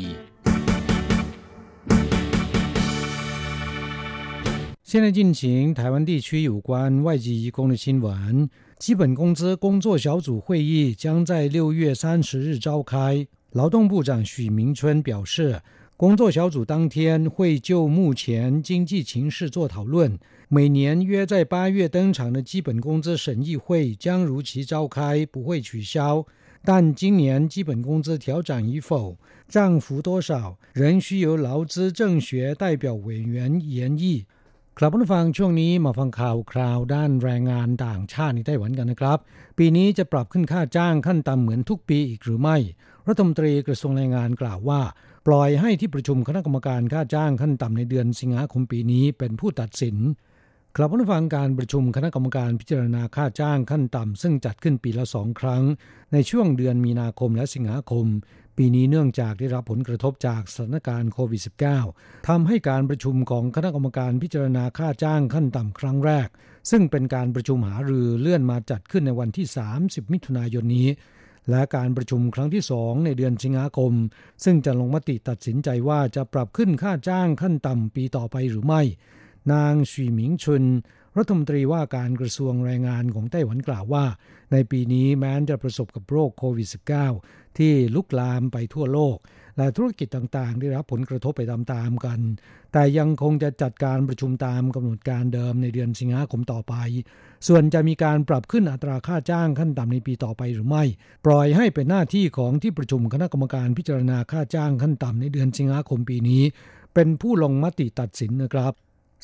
[4.91, 8.51] 现在进行台湾地区有关外籍移工的新闻。
[8.77, 13.29] 基本工资工作小组会议将在六月三十日召开。
[13.55, 15.61] 劳动部长许明春表示，
[15.97, 20.19] 工作小组当天会就目前经济情势做讨论。
[20.49, 26.25] 每年约在八月登场的基本工资审议会将如期召开，不会取消。
[26.65, 29.17] 但今年基本工资调整与否、
[29.49, 34.27] 涨幅多少，仍需由劳资政学代表委员研议。
[34.79, 39.19] ครับผู้ฟังช่วงนี้มาฟังข่าวคราวด้านแรงงานต่างชาติในไต้หวันกันนะครับ
[39.59, 42.57] ปีนี้จะปรับขึ้นค่าจ้างขั้นต่ำเหมือนทุกปีอีกหรือไม่
[43.08, 44.82] รัฐมนตรีกระทรวงแรงงานกล่าวว่า
[45.28, 49.98] ปล่อยให้ที่ประชุมคณะกรรมการค่าจ้างขั้นต่ำในเดือนสิงหาคมปีนี้เป็นผู้ตัดสิน
[50.76, 55.64] ครับผู้ฟังการประชุมคณะกรรมการพิจารณาค่าจ้างขั้นต่ำซึ่งจัดขึ้นปีละสองครั้ง
[56.14, 58.06] ในช่วงเดือนมีนาคมและสิงหาคม
[58.58, 61.42] ปีนี้เนื่องจากได้รับผลกระทบจากสถานการณ์โควิด
[61.86, 66.28] -19 ทำให้การประชุมของคณะกรรมการพิจารณาค่าจ้างขั้นต่ำครั้งแรก
[66.72, 69.48] ซึ่งเป็นการประชุมหารือเลื่อนมาจัดขึ้นในวันที่
[69.80, 70.88] 30 มิถุนายนนี้
[71.50, 73.94] และการประชุมครั้งที่สองในเดือนสิงหาคม
[74.44, 78.82] ซึ่งจะลงมติตัดสินใจว่าจะปรับขึ้นค่าจ้างขั้นต่ำปีต่อไปหรือไม่
[79.54, 80.64] นางชีหมิงชุน
[81.18, 84.06] รัฐมนตรีว่าการกระทรวงแรงงานของไต้หวันกล่าวว่า
[84.52, 86.70] ในปีนี้แม้จะประสบกับโรคโควิด
[87.14, 89.18] -19 ที่ลุกลามไปทั่วโลก
[89.58, 92.20] และธุรกิจต่างๆ ได้รับผลกระทบไปตามๆกัน
[92.74, 96.76] แต่ยังคงจะจัดการประชุมตามกำหนดการเดิมในเดือนสิงหาคมต่อไป
[97.48, 100.84] ส่วนจะมีการปรับขึ้นอัตราค่าจ้างขั้นต่ำในปีต่อไปหรือไม่
[101.26, 106.44] ปล่อยให้เป็นหน้าที่ของที่ประชุมคณะกรรมการพิจารณาค่าจ้างขั้นต่ำในเดือนสิงหาคมปีนี้
[106.94, 108.74] เป็นผู้ลงมติตัดสินนะครับ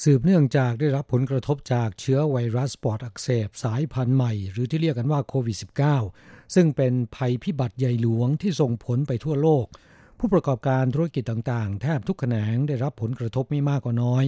[0.04, 5.58] สืบเนื่องจากได้รับผลกระทบจากเชื้อไวรัสปอดอักเสบสายพันธุ์ใหม่ หรือที่เรียกกันว่าโควิด
[6.06, 9.66] -19 ซึ่งเป็นภัยพิบัติใหญ่หลวงที่ส่งผลไปทั่วโลก
[10.24, 14.24] ผู้ประกอบการธุรกิจต่างๆ แทบทุกแขนงได้รับผลกระทบไม่มากก็น้อย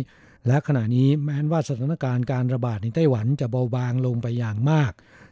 [0.47, 4.91] และขณะนี้แม้ว่าสถานการณ์การระบาดในไต้หวันจะเบาบางลงไปอย่างมาก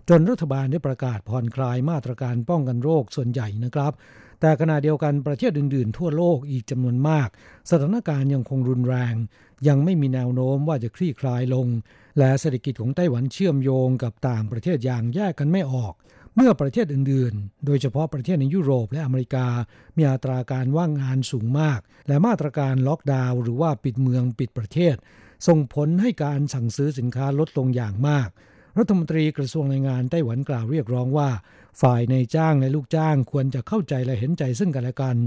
[0.10, 3.94] จนรัฐบาลได้ประกาศผ่อนคลายมาตรการป้องกันโรคส่วนใหญ่นะครับ
[4.42, 7.30] แต่ขณะเดียวกันประเทศอื่นๆ ทั่วโลกอีกจำนวนมาก
[7.70, 9.16] สถานการณ์ยังคงรุนแรง
[9.68, 11.68] ยังไม่มีแนวโน้มว่าจะคลี่คลายลง
[12.18, 15.94] และเศรษฐกิจของไต้หวันเชื่อมโยงกับต่างประเทศอย่างแยกกันไม่ออก
[16.36, 19.48] เมื่อประเทศอื่นๆ โดยเฉพาะประเทศในยุโรปและอเมริกา
[19.98, 24.96] มีอัตราการว่างงานสูงมาก และมาตรการล็อกดาวน์หรือว่าปิดเมืองปิดประเทศ
[25.48, 28.30] ส่งผลให้การสั่งซื้อสินค้าลดลงอย่างมาก
[28.78, 31.30] รัฐมนตรีกระทรวงแรงงานไต้หวันกล่าวเรียกร้องว่า
[31.82, 35.18] ฝ่ายในจ้างและลูกจ้างควรจะเข้าใจและเห็นใจซึ่งกันและกัน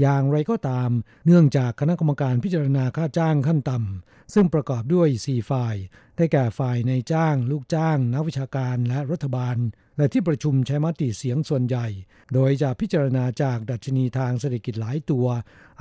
[0.00, 0.90] อย่างไรก็ตาม
[1.26, 5.76] เนื่องจากคณะกรรมการพิจารณาค่าจ้างขั้นต่ำซึ่งประกอบด้วย 4 ฝ่าย
[6.16, 9.56] ได้แก่ฝ่ายในจ้าง ลูกจ้าง นักวิชาการและรัฐบาล
[9.98, 11.86] และที่ประชุมใช้มติเสียงส่วนใหญ่
[12.34, 15.26] โดยจะพิจารณาจากดัชนีทางเศรษฐกิจหลายตัว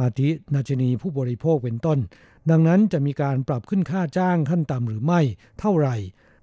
[0.02, 2.00] อาทิดัชนีผู้บริโภคเป็นต้น
[2.50, 5.22] ดังนั้นจะมีการปรับขึ้นค่าจ้างขั้นต่ำหรือไม่
[5.60, 5.96] เท่าไหร่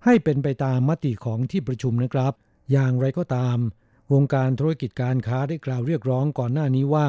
[0.04, 2.32] ให้เป็นไปตามมติของที่ประชุมนะครับ
[2.72, 3.58] อย่างไรก็ตาม
[4.12, 7.06] วงการธุรกิจการค้าได้กล่าวเรียกร้องก่อนหน้านี้ว่า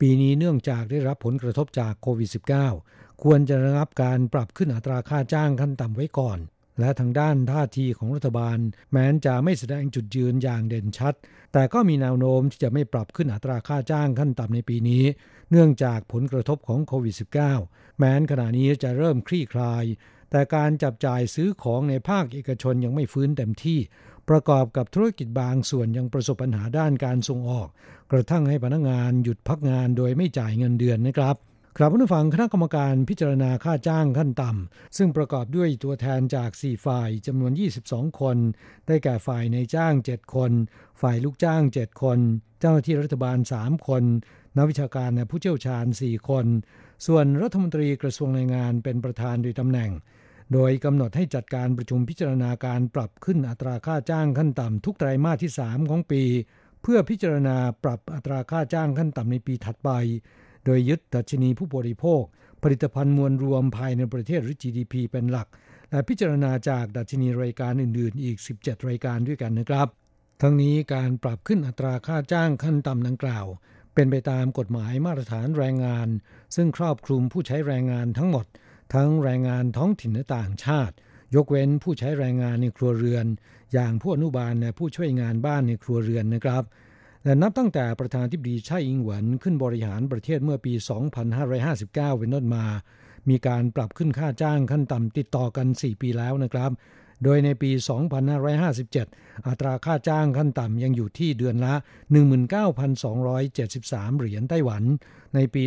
[0.00, 2.30] ปีนี้เนื่องจากได้รับผลกระทบจากโควิด
[2.74, 6.38] -19 ควรจะระงับการปรับขึ้นอัตราค่าจ้างขั้นต่ำไว้ก่อน
[6.80, 8.58] และทางด้านท่าทีของรัฐบาล
[8.90, 11.14] แม้นจะไม่แสดงจุดยืนอย่างเด่นชัด
[11.52, 15.04] แต่ก็มีแนวโน้มที่จะไม่ปรับขึ้นอัตราค่าจ้างขั้นต่ำในปีนี้
[15.50, 17.14] เนื่องจากผลกระทบของโควิด
[17.56, 19.84] -19 แม้นขณะนี้จะเริ่มคลี่คลาย
[20.30, 23.78] แต่การจับจ่ายซื้อของในภาคเอกชนยังไม่ฟื้นเต็มที่
[24.28, 27.68] ประกอบกับธุรกิจบางส่วนยังประสบปัญหาด้านการส่งออก
[28.12, 31.36] กระทั่งให้พนักงานหยุดพักงานโดยไม่จ่ายเงินเดือนนะครับ
[31.80, 37.52] ครับผู้ฟังคณะกรรมการพิจารณาค่าจ้างขั้นต่ำ ซึ่งประกอบด้วยตัวแทนจาก 4 ฝ่ายจำนวน
[37.84, 38.36] 22 คน
[38.86, 40.52] ได้แก่ฝ่ายในจ้าง 7 คน
[41.00, 42.18] ฝ่ายลูกจ้าง 7 คน
[42.60, 44.04] เจ้าหน้าที่รัฐบาล 3 คน
[44.56, 46.46] นักวิชาการและผู้เชี่ยวชาญ 4 คน
[47.06, 49.90] ส่วนรัฐมนตรีกระทรวงแรงงานเป็นประธานโดยตำแหน่ง
[50.52, 56.22] โดยกำหนดให้จัดการประชุมพิจารณาการปรับขึ้นอัตราค่าจ้างขั้นต่ำทุกไตรมาสที่ 3 ของปี
[56.82, 59.90] เพื่อพิจารณาปรับอัตราค่าจ้างขั้นต่ำในปีถัดไป
[60.68, 62.22] โดยยึดดัชนีผู้บริโภค
[62.62, 65.48] ผลิตภัณฑ์มวลรวมภายในประเทศหรือ GDP เป็นหลัก
[65.90, 69.88] และพิจารณาจากดัชนีรายการอื่น ๆ อีก 17 รายการด้วยกันนะครับ
[70.42, 73.46] ทั้งนี้การปรับขึ้นอัตราค่าจ้างขั้นต่ำดังกล่าว
[73.94, 76.08] เป็นไปตามกฎหมายมาตรฐานแรงงาน
[76.56, 78.46] ซึ่งครอบคลุมผู้ใช้แรงงานทั้งหมด
[78.94, 80.94] ทั้งแรงงานท้องถิ่นและต่างชาติ
[81.34, 83.26] ยกเว้นผู้ใช้แรงงานในครัวเรือน
[83.72, 86.64] อย่างผู้อนุบาลและผู้ช่วยงานบ้านในครัวเรือนนะครับ
[87.28, 90.72] แและนับตั้งแต่ประธานาธิบดีไช่อิงหวนขึ้นบริหารประเทศเมื่อปี
[91.46, 92.64] 2559 เป็นต้นมา
[93.28, 96.70] มีการปรับขึ้นค่าจ้างขั้นต่ำติดต่อกัน 4 ปีแล้วนะครับ
[97.24, 97.70] โดยในปี
[98.78, 101.74] 2557 อัตราค่าจ้างขั้นต่ำยังอยู่ที่เดือนละ
[102.56, 104.82] 19,273 เหรียญไต้หวัน
[105.34, 105.64] ในปี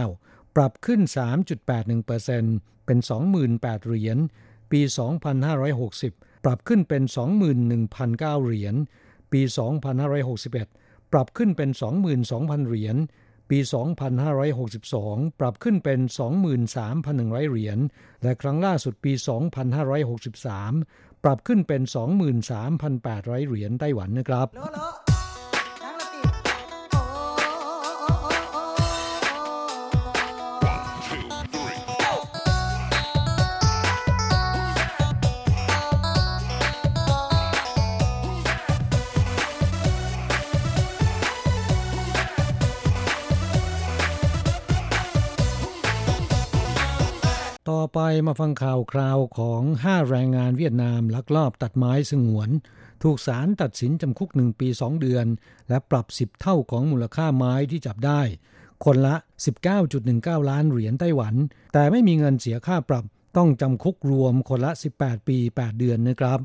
[0.00, 1.00] 2559 ปรับขึ้น
[1.78, 2.98] 3.81%เป็น
[3.46, 4.18] 28,000 เหรียญ
[4.72, 4.80] ปี
[5.62, 7.02] 2560 ปรับขึ้นเป็น
[7.72, 8.76] 21,009 เหรียญ
[9.32, 9.40] ปี
[10.26, 11.70] 2561 ปรับขึ้นเป็น
[12.18, 12.96] 22,000 เหรียญ
[13.50, 13.58] ปี
[14.50, 16.00] 2562 ปรับขึ้นเป็น
[16.74, 17.78] 23,100 เหรียญ
[18.22, 19.12] และครั้งล่าสุดปี
[19.98, 21.82] 2563 ปรับขึ้นเป็น
[22.46, 24.46] 23,800 เหรียญไต้หวันนะครับ
[47.78, 52.50] ต่อไปมาฟังข่าวคราวของ 5 แรงงานเวียดนามลักลอบตัดไม้สงวน
[53.02, 55.26] ถูกศาลตัดสินจำคุก 1 ปี 2 เดือน
[55.68, 58.20] และปรับ 10 เท่าของมูลค่าไม้ที่จับได้
[58.84, 59.14] คนละ
[59.82, 61.34] 19.19 ล้านเหรียญไต้หวัน
[61.74, 63.04] แต่ไม่มีเงินเสียค่าปรับ
[63.36, 66.40] ต้องจำคุกรวมคนละ 18 ปี 8 เดือนนะครับ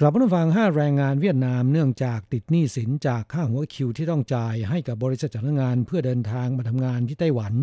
[0.00, 7.54] กลับมาฟัง5แรงงานเวียดนามเนื่องจากติดหนี้สินจากค่าหัวคิวที่ต้องจ่ายให้กับบริษัทจ้างงานเพื่อเดินทางมาทำงานที่ไต้หวัน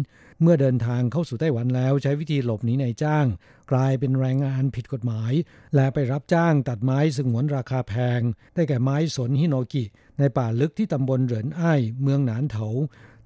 [0.42, 3.26] เมื่อเดินทางเข้าสู่ไต้หวันแล้วใช้วิธีหลบหนีนายจ้าง
[3.72, 5.34] กลายเป็นแรงงานผิดกฎหมาย
[5.76, 8.22] และไปรับจ้างตัดไม้สงวนราคาแพง
[8.54, 9.84] ได้แก่ไม้สนฮิโนกิ
[10.20, 12.68] ในป่าลึกที่ตำบลเหรินไอ้เมืองหนานเถา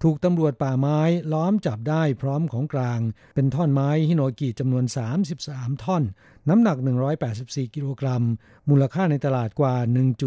[0.04, 1.00] ถูกตำรวจป่าไม้
[1.34, 3.00] ล้อมจับได้พร้อมของกลาง
[3.36, 4.86] เป็นท่อนไม้ฮิโนกิจำนวน
[5.34, 6.04] 33 ท่อน
[6.50, 6.78] น้ำหนัก
[7.26, 8.24] 184 กิโลกรัม
[8.70, 9.76] มูลค่าในตลาดกว่า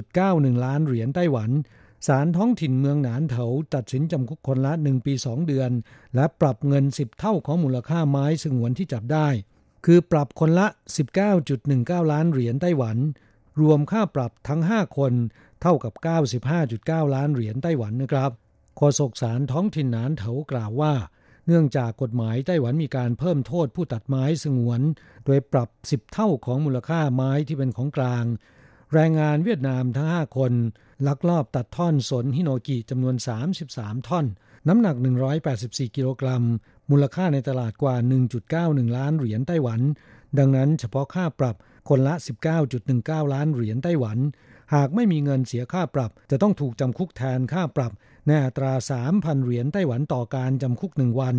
[0.07, 1.51] 1.91 ล้านเหรียญไต้หวัน
[2.07, 3.45] ศาลท้องถิ่นเมืองหนานเถา
[3.75, 5.71] ตัดสินจำคุกคนละ 1 ปี 2 เดือน
[6.14, 9.29] และปรับเงิน 10 เท่าของมูลค่าไม้สงวนที่จับได้
[9.87, 10.66] คือปรับคนละ
[11.39, 12.97] 19.19 ล้านเหรียญไต้หวัน
[13.61, 15.12] รวมค่าปรับทั้ง 5 คน
[15.62, 15.93] เท่ากับ
[16.55, 18.33] 95.9 ล้านเหรียญไต้หวันนะครับ
[18.81, 20.95] โฆษกศาลท้องถิ่นหนานเถากล่าวว่า
[21.47, 24.81] เนื่องจากกฎหมายไต้หวันมีการเพิ่มโทษผู้ตัดไม้สงวน
[25.24, 28.24] โดยปรับ 10 เท่าของมูลค่าไม้ที่เป็นของกลาง
[28.93, 30.53] แรงงานเวียดนามทั้ง 5 คน
[31.07, 33.14] ลักลอบตัดท่อนสนฮิโนกิจำนวน
[33.61, 34.26] 33 ท่อน
[34.68, 34.97] น้ำหนัก
[35.47, 36.45] 184 กิโลกรัม
[36.91, 37.97] มูลค่าในตลาดกว่า
[38.47, 39.81] 1.91 ล้านเหรียญไต้หวัน
[40.39, 41.57] ดังนั้นเฉพาะค่าปรับ
[41.89, 42.14] คนละ
[42.74, 44.18] 19.19 ล้านเหรียญไต้หวัน
[44.74, 47.93] หากไม่มีเงินเสียค่าปรับ จะต้องถูกจำคุกแทนค่าปรับ
[48.29, 48.72] ในอัตรา
[49.09, 51.37] 3,000 เหรียญไต้หวันต่อการจำคุกหนึ่งวัน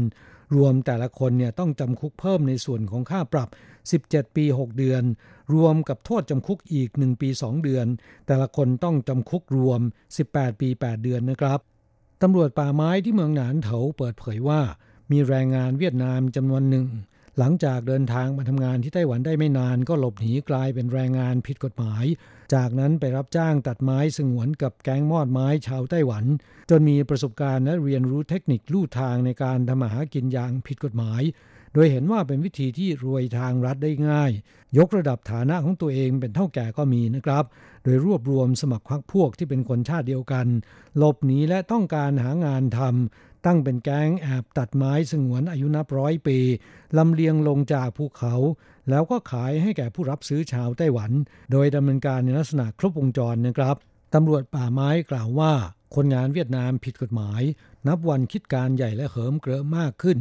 [0.56, 3.50] รวมแต่ละคนเนี่ยต้องจำคุกเพิ่มในส่วนของค่าปรับ
[3.92, 5.04] 17 ปี 6 เดือน
[5.54, 7.88] รวมกับโทษจำคุกอีก 1 ปี 2 เดือน
[8.28, 9.82] แต่ละคนต้องจำคุกรวม
[10.20, 11.60] 18 ปี 8 เดือนนะครับ
[12.22, 14.62] ตำรวจป่าไม้ที่เมืองหนานเถาเปิดเผยว่า
[15.12, 16.88] มีแรงงานเวียดนามจำนวนหนึ่ง
[17.38, 22.06] หลังจากเดินทางมาทำงานที่ไต้หวันได้ไม่นานก็หลบหนีกลายเป็นแรงงานผิดกฎหมาย
[22.54, 26.26] จากนั้นไปรับจ้างตัดไม้สงวนกับแก๊งมอดไม้ชาวไต้หวัน
[26.70, 31.22] จนมีประสบการณ์และเรียนรู้เทคนิคลู่ทางในการทำมาหากินอย่างผิดกฎหมาย
[31.74, 34.32] โดยเห็นว่าเป็นวิธีที่รวยทางรัฐได้ง่าย
[34.78, 37.46] ยกระดับฐานะของตัวเองเป็นเท่าแก่ก็มีนะครับ
[37.84, 40.48] โดยรวบรวมสมัครพรรคพวกที่เป็นคนชาติเดียวกัน
[40.98, 46.40] หลบหนีและต้องการหางานทำ ตั้งเป็นแก๊งแอบตัดไม้สงวนอายุนับร้อยปี
[46.98, 48.36] ลำเลียงลงจากภูเขา
[48.90, 51.12] แล้วก็ขายให้แก่ผู้รับซื้อชาวไต้หวัน
[51.52, 53.76] โดยดำเนินการในลักษณะครบวงจรนะครับ
[54.14, 55.54] ตำรวจป่าไม้กล่าวว่า
[55.96, 57.42] คนงานเวียดนามผิดกฎหมาย
[57.88, 60.18] นับวันคิดการใหญ่และเหิมเกริมมากขึ้น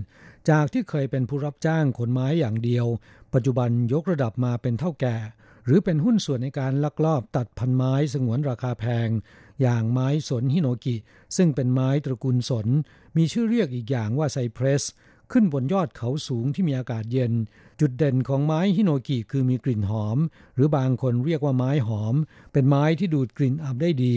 [0.50, 2.86] จากที่เคยเป็นผู้รับจ้างขนไม้อย่างเดียว
[3.34, 5.16] ปัจจุบันยกระดับมาเป็นเท่าแก่
[5.64, 9.08] หรือเป็นหุ้นส่วนในการลักลอบตัดพันไม้สงวนราคาแพง
[9.60, 10.96] อย่างไม้สนฮิโนกิ
[11.36, 12.66] ซึ่งเป็นไม้ตระกูลสน
[13.16, 14.84] มีชื่อเรียกอีกอย่างว่าไซเพรส
[15.32, 17.32] ขึ้นบนยอดเขาสูงที่มีอากาศเย็น
[17.80, 20.18] จุดเด่นของไม้ฮิโนกิคือมีกลิ่นหอม
[20.54, 22.14] หรือบางคนเรียกว่าไม้หอม
[22.52, 24.14] เป็นไม้ที่ดูดกลิ่นอับได้ดี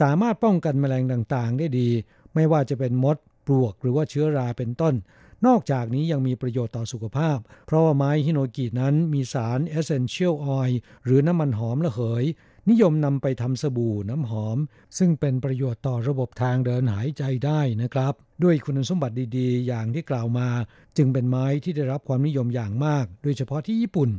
[0.00, 1.88] สามารถป้องกันแมลงต่างๆ ได้ดี
[2.34, 3.16] ไม่ว่าจะเป็นมด
[3.46, 4.94] ปลวก หรือว่าเชื้อราเป็นต้น
[5.46, 10.74] นอกจากนี้ยังมีประโยชน์ต่อสุขภาพ เพราะว่าไม้ฮิโนกินั้นมีสาร essential oil
[11.04, 12.24] หรือน้ำมันหอมระเหย
[12.70, 14.58] นิยมนำไปทำสบู่น้ำหอม
[14.98, 20.48] ซึ่งเป็นประโยชน์ต่อระบบทางเดินหายใจได้นะครับ ด้วยคุณสมบัติดีๆ อย่างที่กล่าวมา
[20.96, 24.10] จึงเป็นไม้ที่ได้รับความนิยมอย่างมาก โดยเฉพาะที่ญี่ปุ่น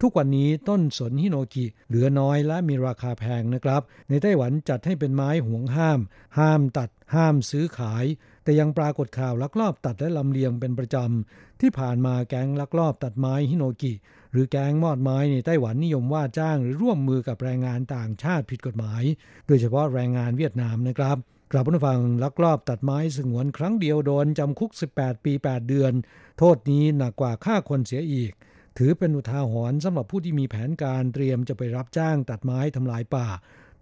[0.00, 6.00] ทุกวันนี้ต้นสนฮิโนกิเหลือน้อยและมีราคาแพงนะครับ ในไต้หวันจัดให้เป็นไม้ห่วงห้าม
[6.38, 8.04] ห้ามตัด ห้ามซื้อขาย
[8.42, 13.92] แต่ยังปรากฏข่าวลักลอบตัดและลำเลียงเป็นประจำที่ผ่านมาแก๊งลักลอบตัดไม้ฮิโนกิ
[14.32, 19.02] หรือแก๊งมอดไม้ในไต้หวันนิยมว่าจ้างหรือร่วมมือกับแรงงานต่างชาติผิดกฎหมาย
[19.46, 21.16] โดยเฉพาะแรงงานเวียดนามนะครับ
[21.52, 25.92] กลับผู้ฟังลักลอบตัดไม้สงวนครั้งเดียวโดนจำคุก 18 ปี 8 เดือน
[26.38, 28.32] โทษนี้หนักกว่าฆ่าคนเสียอีก
[28.78, 33.26] ถือเป็นอุทาหรณ์สำหรับผู้ที่มีแผนการเตรียมจะไปรับจ้างตัดไม้ทำลายป่า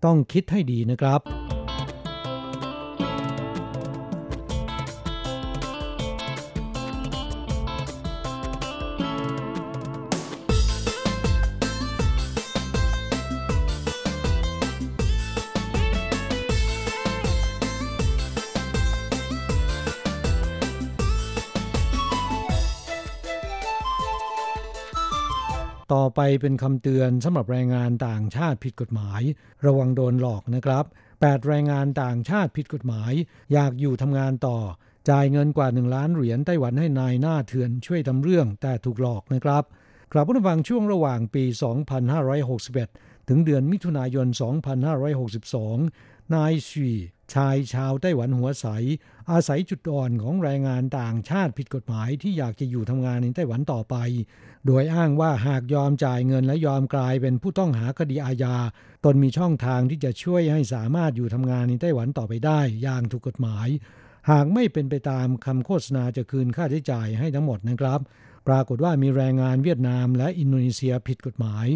[0.05, 1.60] ต้องคิดให้ดีนะครับ
[25.93, 29.23] ต่อไปเป็นคำเตือนสำหรับแรงงานต่างชาติผิดกฎหมาย
[29.67, 30.85] ระวังโดนหลอกนะครับ
[31.17, 33.13] 8 แรงงานต่างชาติผิดกฎหมาย
[33.53, 34.59] อยากอยู่ทำงานต่อ
[35.11, 39.65] จ่ายเงินกว่า 1 ล้านเหรียญไต้หวันให้นายหน้าเถื่อนช่วยทำเรื่องแต่ถูกหลอกนะครับ
[40.13, 41.45] กลับผู้ฟังช่วงระหว่างปี
[42.37, 44.27] 2561 ถึงเดือนมิถุนายน
[45.51, 46.91] 2562 นายชี
[47.35, 48.67] ชายชาวไต้หวันหัวใส
[49.31, 53.97] อาศัยจุดอ่อนของแรงงานต่างชาติผิดกฎหมายที่อยากจะอยู่ทำงานในไต้หวันต่อไป
[54.67, 58.57] โดยอ้างว่าหากยอมจ่ายเงินและยอมกลายเป็นผู้ต้องหาคดีอาญา
[59.05, 63.69] ตนมีช่องทางที่จะช่วยให้สามารถอยู่ทำงานในไต้หวันต่อไปได้ อย่างถูกกฎหมาย
[64.31, 68.01] หากไม่เป็นไปตามคำโฆษณาจะคืนค่าใช้จ่ายให้ทั้งหมดนะครับ
[68.49, 71.67] ปรากฏว่ามีแรงงานเวียดนามและอินโดนีเซียผิดกฎหมาย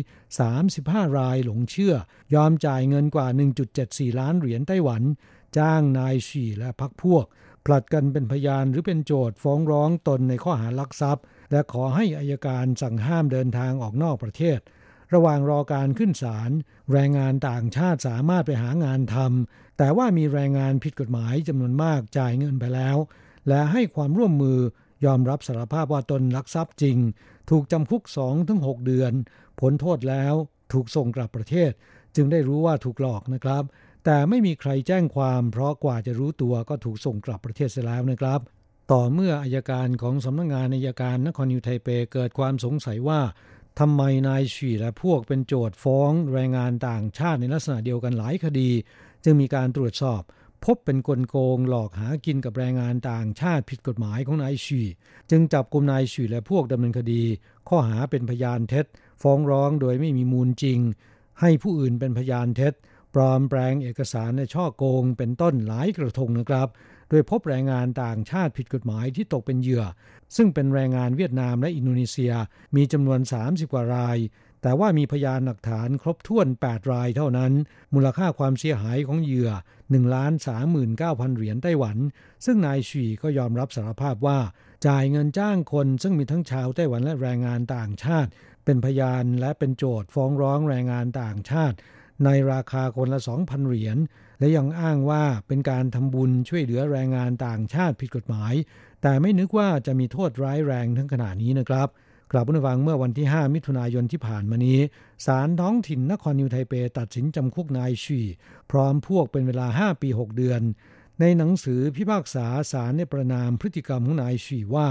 [0.54, 1.94] 35 รายหลงเชื่อ
[2.34, 3.26] ยอมจ่ายเงินกว่า
[3.72, 5.02] 1.74 ล้านเหรียญไต้หวัน
[5.58, 7.24] จ้างนายชีและพักพวก
[7.64, 11.24] ผลัดกันเป็นพยานหรือเป็นโจทย์ฟ้องร้องตนในข้อหาลักทรัพย์
[11.54, 14.58] และขอให้อายการสั่งห้ามเดินทางออกนอกประเทศ
[15.14, 16.50] ระหว่างรอการขึ้นศาล
[16.92, 22.96] แรงงานต่างชาติสามารถไปหางานทำแต่ว่ามีแรงงานผิดกฎหมายจำนวนมากจ่ายเงินไปแล้ว
[23.48, 24.58] และให้ความร่วมมือ
[25.04, 26.98] ยอมรับสารภาพว่าตนลักทรัพย์จริง
[27.50, 28.02] ถูกจำคุก
[28.44, 29.12] 2-6 เดือน
[29.60, 30.34] ผลโทษแล้ว
[30.72, 31.70] ถูกส่งกลับประเทศ
[32.16, 33.64] จึงได้รู้ว่าถูกหลอกนะครับ
[34.04, 38.40] แต่ไม่มีใครแจ้งความ เพราะกว่าจะรู้ตัวก็ถูกส่งกลับประเทศเสียแล้วนะครับ
[38.92, 43.20] ต่อเมื่ออายการของสำนักงงานอายการนครนิวไทเปเกิดความสงสัยว่า
[43.80, 48.70] ทำไมนายฉีและพวกเป็นโจทย์ฟ้องแรงงานต่างชาติในลักษณะเดียวกันหลายคดี
[49.24, 50.22] จึงมีการตรวจสอบ
[50.64, 54.80] พบเป็นกลโกงหลอกหากินกับแรงงานต่างชาติผิดกฎหมายของนายฉี
[55.30, 57.22] จึงจับกลุ่มนายฉีและพวกดำเนินคดี
[57.68, 58.86] ข้อหาเป็นพยานเท็จ
[59.22, 60.78] ฟ้องร้องโดยไม่มีมูลจริง
[61.40, 62.72] ให้ผู้อื่นเป็นพยานเท็จ
[63.14, 66.68] ปลอมแปลงเอกสารในช่อโกงเป็นต้นหลายกระทงนะครับ
[67.10, 69.84] โดยพบแรงงานต่างชาติผิดกฎหมายที่ตกเป็นเหยื่อ
[70.36, 72.32] ซึ่งเป็นแรงงานเวียดนามและอินโดนีเซีย
[72.76, 74.18] มีจำนวน 30 กว่าราย
[74.62, 77.52] แต่ว่ามีพยานหลักฐานครบถ้วน 8 รายเท่านั้น
[77.94, 79.50] มูลค่าความเสียหายของเหยื่อ
[79.82, 80.32] 1ล้าน
[80.84, 81.96] 39,000 เหรียญไต้หวัน
[82.44, 84.38] ซึ่งนายฉีก็ยอมรับสารภาพว่า
[84.86, 88.30] จ่ายเงินจ้างคนซึ่งมีทั้งชาวไต้หวันและแรงงานต่างชาติ
[88.64, 91.76] เป็นพยานและเป็นโจทย์ฟ้องร้องแรงงานต่างชาติ
[92.24, 93.98] ในราคาคนละ 2,000 เหรียญ
[94.38, 98.54] และยังอ้างว่าเป็นการทำบุญช่วยเหลือแรงงานต่างชาติผิดกฎหมาย
[99.02, 101.88] แต่ไม่นึกว่าจะมีโทษร้ายแรงทั้งขนาดนี้นะครับ
[102.32, 104.78] กลับผู้ฟังเมื่อวันที่ 5 มิถุนายนที่ผ่านมานี้
[105.26, 108.20] ศาลท้องถิ่นนครนิวไทเปตัดสินจำคุกนายชี
[108.70, 110.62] พร้อมพวกเป็นเวลา 5 ปี 6 เดือน
[111.20, 114.88] ในหนังสือพิพากษาศาลในประนามพฤติกรรมของนายชีว่า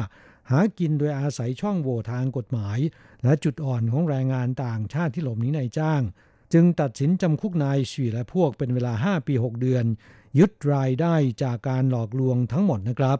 [0.50, 2.80] หากินโดยอาศัยช่องโหว่ทางกฎหมาย
[3.24, 6.02] และจุดอ่อนของแรงงานต่างชาติที่หลบหนีนายจ้าง
[6.54, 9.86] จึงตัดสินจำคุกนายชีและพวกเป็นเวลา 5 ปี 6 เดือน
[10.40, 13.20] ยึดรายได้จากการหลอกลวงทั้งหมดนะครับ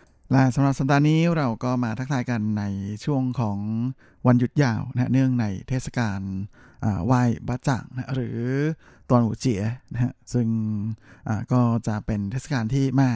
[0.31, 2.63] และสำหรับสัปดาห์นี้เราก็มาทักทายกันใน
[3.05, 3.57] ช่วงของ
[4.27, 6.21] วันหยุดยาวนะเนื่องในเทศกาล
[7.05, 8.39] ไหว้บะจ่างนะหรือ
[9.09, 9.61] ตอนหูเจีย
[9.93, 10.47] นะฮะซึ่ง
[11.53, 13.09] ก็จะเป็นเทศกาลที่แม่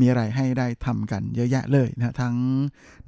[0.00, 2.34] มีอะไรให้ได้ทำกันเยอะแยะเลยนะทั้ง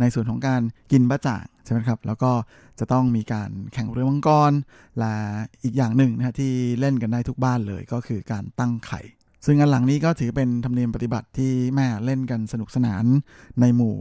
[0.01, 2.33] ในส่วนของการกินบะจ่างใช่ไหมครับ แล้วก็
[2.79, 4.53] จะต้องมีการแข่งเรือมังกร
[4.99, 5.15] และ
[5.63, 9.01] อีกอย่างหนึ่งนะที่เล่นกันได้ทุกบ้านเลยก็คือการตั้งไข่
[9.47, 13.05] ซึ่งอันหลังนี้ก็ถือเป็นธรรมเนียมปฏิบัติที่แม่เล่นกันสนุกสนาน
[13.61, 13.95] ในหมู่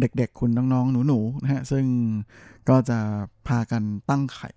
[0.00, 1.84] เด็กๆ คุณน้องๆ หนูๆนะฮะซึ่ง
[2.68, 2.98] ก็จะ
[3.48, 4.50] พากันตั้งไข่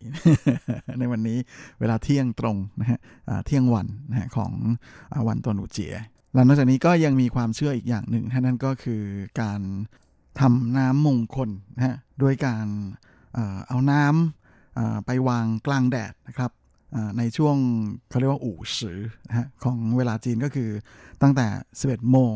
[1.00, 1.38] ในวันนี้
[1.80, 3.00] เวลาเที่ยงตรงนะฮะ
[3.46, 4.52] เที่ยงวันนะฮะของ
[5.28, 5.96] วันตัวหนูเจีย
[6.34, 9.02] แล้วนอกจากนี้ก็ยังมีความเชื่ออีกอย่างหนึ่งนั่นก็คือ
[9.42, 9.62] การ
[10.40, 12.68] ทำน้ำมงคลนะฮะด้วยการ
[13.68, 16.52] เอาน้ำไปวางกลางแดดนะครับ
[17.18, 17.58] ในช่วง
[18.10, 19.00] เขาเรียกว่าอู่สือ
[19.64, 20.70] ของเวลาจีนก็คือ
[21.22, 21.48] ตั้งแต่
[21.80, 22.36] 11 โมง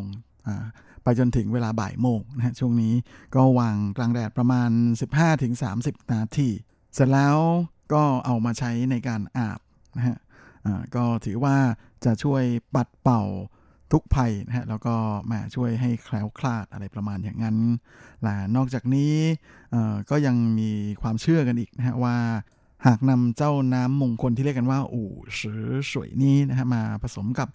[1.03, 2.93] ไปจนถึงเวลาบ่ายโมงนะฮะช่วงนี้
[3.36, 4.70] ก็วางกลางแดดประมาณ
[5.41, 6.49] 15-30 นาที
[6.93, 7.38] เสร็จแล้ว
[7.93, 9.60] ก็เอามาใช้ในการอาบ
[9.97, 10.18] นะฮะ
[10.95, 11.55] ก็ถือว่า
[12.05, 12.43] จะช่วย
[12.76, 13.24] ปัดเป่า
[13.91, 14.95] ทุกภัยนะฮะแล้วก็
[15.32, 17.57] มาช่วยให้แคล้วคลาดอะไรประมาณอย่างนั้น
[18.24, 19.16] และนอกจากนี้
[20.10, 22.18] ก็ยังมีความเชื่อกันอีกนะฮะว่า
[22.86, 27.47] หากนำเจ้าน้ำมงคลที่เรียกกันว่า อู่ซือสวยนี้นะฮะมาผสมกับ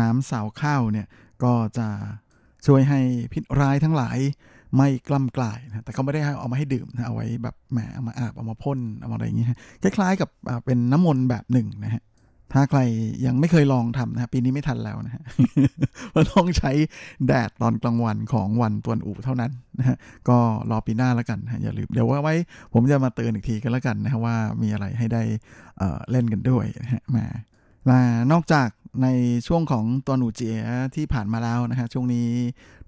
[0.00, 1.06] น้ำสาวข้าวเนี่ย
[1.42, 1.88] ก็จะ
[2.66, 3.00] ช่วยให้
[3.32, 4.18] พิษร้ายทั้งหลาย
[4.76, 9.48] ไม่กล้ำกลายนะแต่เขาไม่ได้เอามาให้ดื่มนะเอาไว้แบบแหมเอามาอาบเอามาพ่นเอามาอะไรอย่างเงี้ย
[9.82, 10.30] คล้ายๆกับ
[10.64, 12.02] เป็นน้ำมนต์แบบหนึ่งนะฮะ
[12.52, 12.80] ถ้าใคร
[13.26, 15.22] ยังไม่เคยลองทำนะปีนี้ไม่ทันแล้วนะฮะ
[16.12, 16.72] เราต้องใช้
[17.26, 19.96] แดดตอนกลางวันของวันตวนอู่เท่านั้นนะฮะ
[20.28, 20.38] ก็
[20.70, 22.34] รอปีหน้าแล้วกันนะอย่าลืมเดี๋ยวว่าไว้
[22.72, 25.22] ผมจะมาเตือนอีกทีกันแล้วกันนะว่ามีอะไรให้ได้
[26.10, 27.26] เล่นกันด้วยนะฮะมา
[27.86, 27.98] และ
[28.32, 28.68] นอกจาก
[29.02, 29.08] ใน
[29.46, 30.56] ช่วงของตัวหนูเจีย
[30.94, 32.28] ที่ผ่านมาแล้วนะฮะช่วงนี้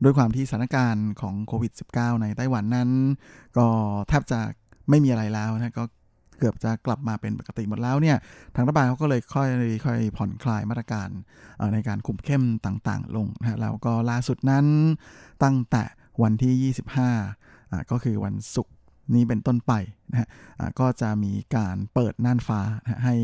[0.03, 2.91] ด้วยความที่สถานการณ์ของโควิด -19 ในไต้หวันนั้น
[3.57, 3.67] ก็
[4.09, 4.41] แทบจะ
[4.91, 5.85] ไม่มีอะไรแล้วนะก็
[6.39, 8.17] เกือบจะกลับมาเป็นปกติหมดแล้วเนี่ย
[8.55, 9.49] ทางรัฐบาลเขาก็เลยค่อย
[9.85, 11.09] ค่อยผ่อนคลายมาตรการ
[11.73, 14.67] ในการคุมเข้มต่างๆ ลงนะแล้วก็ล่าสุดนั้น
[15.43, 15.83] ตั้งแต่
[16.23, 16.73] วันที่
[17.31, 18.75] 25 ก็คือวันศุกร์
[19.15, 19.73] นี้เป็นต้นไป
[20.11, 20.29] นะฮะ
[20.81, 22.61] ก็จะมีการเปิดน่านฟ้า
[23.05, 23.17] ให้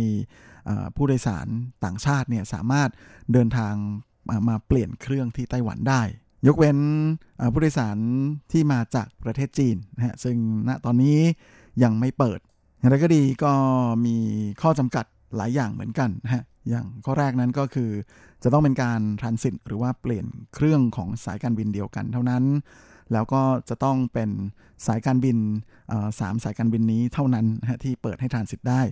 [0.97, 1.47] ผู้โดยสาร
[1.85, 2.91] ต่างชาติเนี่ยสามารถ
[3.33, 3.75] เดินทาง
[4.49, 6.03] มาเปลี่ยนเครื่องที่ไต้หวันได้
[6.47, 6.79] ยกเว้น
[7.53, 7.99] ผู้โดยสาร
[8.53, 10.37] ที่มาจากประเทศจีนนะฮะซึ่ง
[10.69, 11.19] ณตอนนี้
[11.83, 12.41] ยังไม่เปิด
[12.85, 13.53] อย่างไรก็ดีก็
[14.07, 14.17] มี
[14.63, 15.05] ข้อจำกัด
[15.37, 17.91] หลายอย่างเหมือนกันนะฮะอย่างข้อแรกนั้นก็คือ
[18.43, 22.45] จะต้องเป็นการ transit หรือว่าเปลี่ยนเครื่องของสายการบินเดียวกันเท่านั้น
[23.13, 24.31] แล้วก็จะต้องเป็น
[24.87, 25.39] สายการบิน
[26.21, 28.83] สามสายการบินนี้เท่านั้นนะฮะที่เปิดให้ transit ได้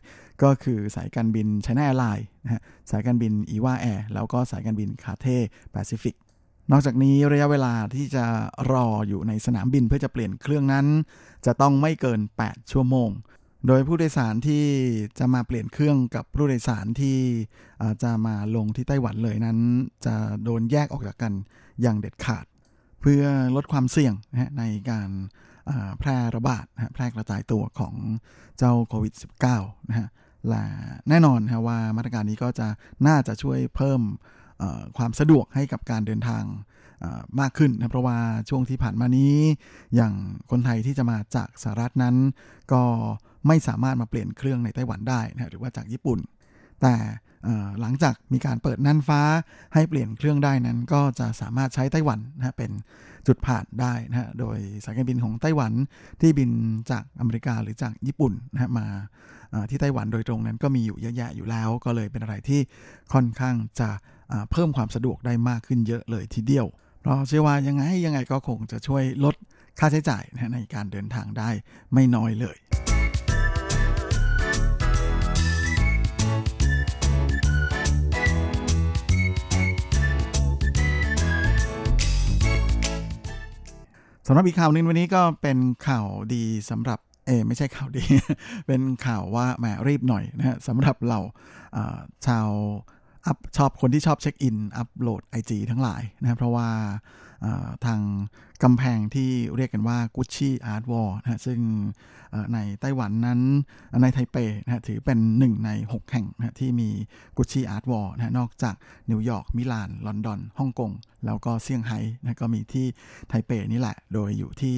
[0.43, 6.15] ก็คือสายการบิน China Airlines นะฮะสายการบิน EVA Air แล้วก็สายการบิน Cathay Pacific
[6.71, 8.25] นอกจากนี้ระยะเวลาที่จะ
[8.73, 10.87] รออยู่ในสนามบินเพื่อจะเปลี่ยนเครื่องนั้น
[11.47, 13.11] จะต้องไม่เกิน 8 ชั่วโมง
[13.67, 14.65] โดยผู้โดยสารที่
[15.19, 17.19] จะมาเปลี่ยนเครื่องกับผู้โดยสารที่
[18.03, 19.59] จะมาลงที่ไต้หวันเลยนั้น
[20.07, 21.33] จะโดนแยกออกจากกัน
[21.83, 22.45] อย่างเด็ดขาด
[23.01, 23.23] เพื่อ
[23.57, 24.15] ลดความเสี่ยง
[24.59, 25.11] ในการ
[25.99, 27.95] แพร่ระบาดแพร่กระจายตัวของ
[28.59, 29.15] เจ้าโควิด
[29.53, 30.09] -19 นะฮะ
[30.49, 30.65] และ
[31.09, 32.69] แน่นอนนะว่ามาตรการนี้ก็จะ
[33.07, 34.01] น่าจะช่วยเพิ่ม
[34.97, 36.45] ความสะดวกให้กับการเดินทาง
[37.41, 39.37] มากขึ้นนะเพราะว่าช่วงที่ผ่านมานี้
[39.95, 40.15] อย่าง
[40.51, 42.17] คนไทยที่จะมาจากสหรัฐนั้น
[42.73, 42.83] ก็
[43.47, 46.19] ไม่สามารถมาเปลี่ยนเครื่องในไต้หวันได้นะหรือว่าจากญี่ปุ่น
[46.83, 46.95] แต่
[47.81, 49.21] หลังจากมีการเปิดน่านฟ้า
[49.75, 52.71] ให้เปลี่ยนเครื่องได้นั้น ก็จะสามารถใช้ไต้หวันนะเป็น
[53.27, 55.73] จุดผ่านได้นะโดยสายการบินของไต้หวัน
[56.21, 56.51] ที่บิน
[56.91, 58.87] จากอเมริกาหรือจากญี่ปุ่นนะมา
[59.71, 62.61] ที่ไต้หวันโดยตรงนั้นก็มีอยู่เยอะแยะอยู่แล้ว ก็เลยเป็นอะไรที่
[63.13, 63.91] ค่อนข้างจะ
[64.51, 66.67] เพิ่มความสะดวกได้มากขึ้นเยอะเลยทีเดียว
[67.01, 69.35] เพราะเชื่อว่ายังไงยังไงก็คงจะช่วยลด
[69.79, 70.23] ค่าใช้จ่าย
[70.55, 71.51] ในการเดินทางได้
[71.93, 72.57] ไม่น้อยเลย
[84.27, 85.59] สำหรับอีกข่าวนึงวันนี้ก็เป็น
[85.89, 88.05] ข่าวดีสำหรับเอไม่ใช่ข่าวดี
[88.67, 91.21] เป็นข่าวว่าแหมรีบหน่อยนะฮะสำหรับเรา
[92.27, 92.49] ชาว
[93.27, 96.69] up ชอบคนที่ชอบ check in upload IG ทั้งหลายนะเพราะว่า
[97.87, 98.01] ทาง
[98.63, 101.61] กำแพงที่เรียกกันว่า Gucci art wall นะซึ่ง
[102.55, 103.41] ในไต้หวันนั้น
[104.03, 106.89] ในไทเปนะถือเป็นหนึ่งใน 6 แห่งนะที่มี
[107.37, 108.75] Gucci art wall นะนอกจาก
[109.11, 110.91] นิวยอร์กมิลาน ลอนดอนฮ่องกง
[111.27, 112.87] แล้วก็เซี่ยงไฮ้นะก็มีที่
[113.29, 114.77] ไทเปนี่แหละ โดยอยู่ที่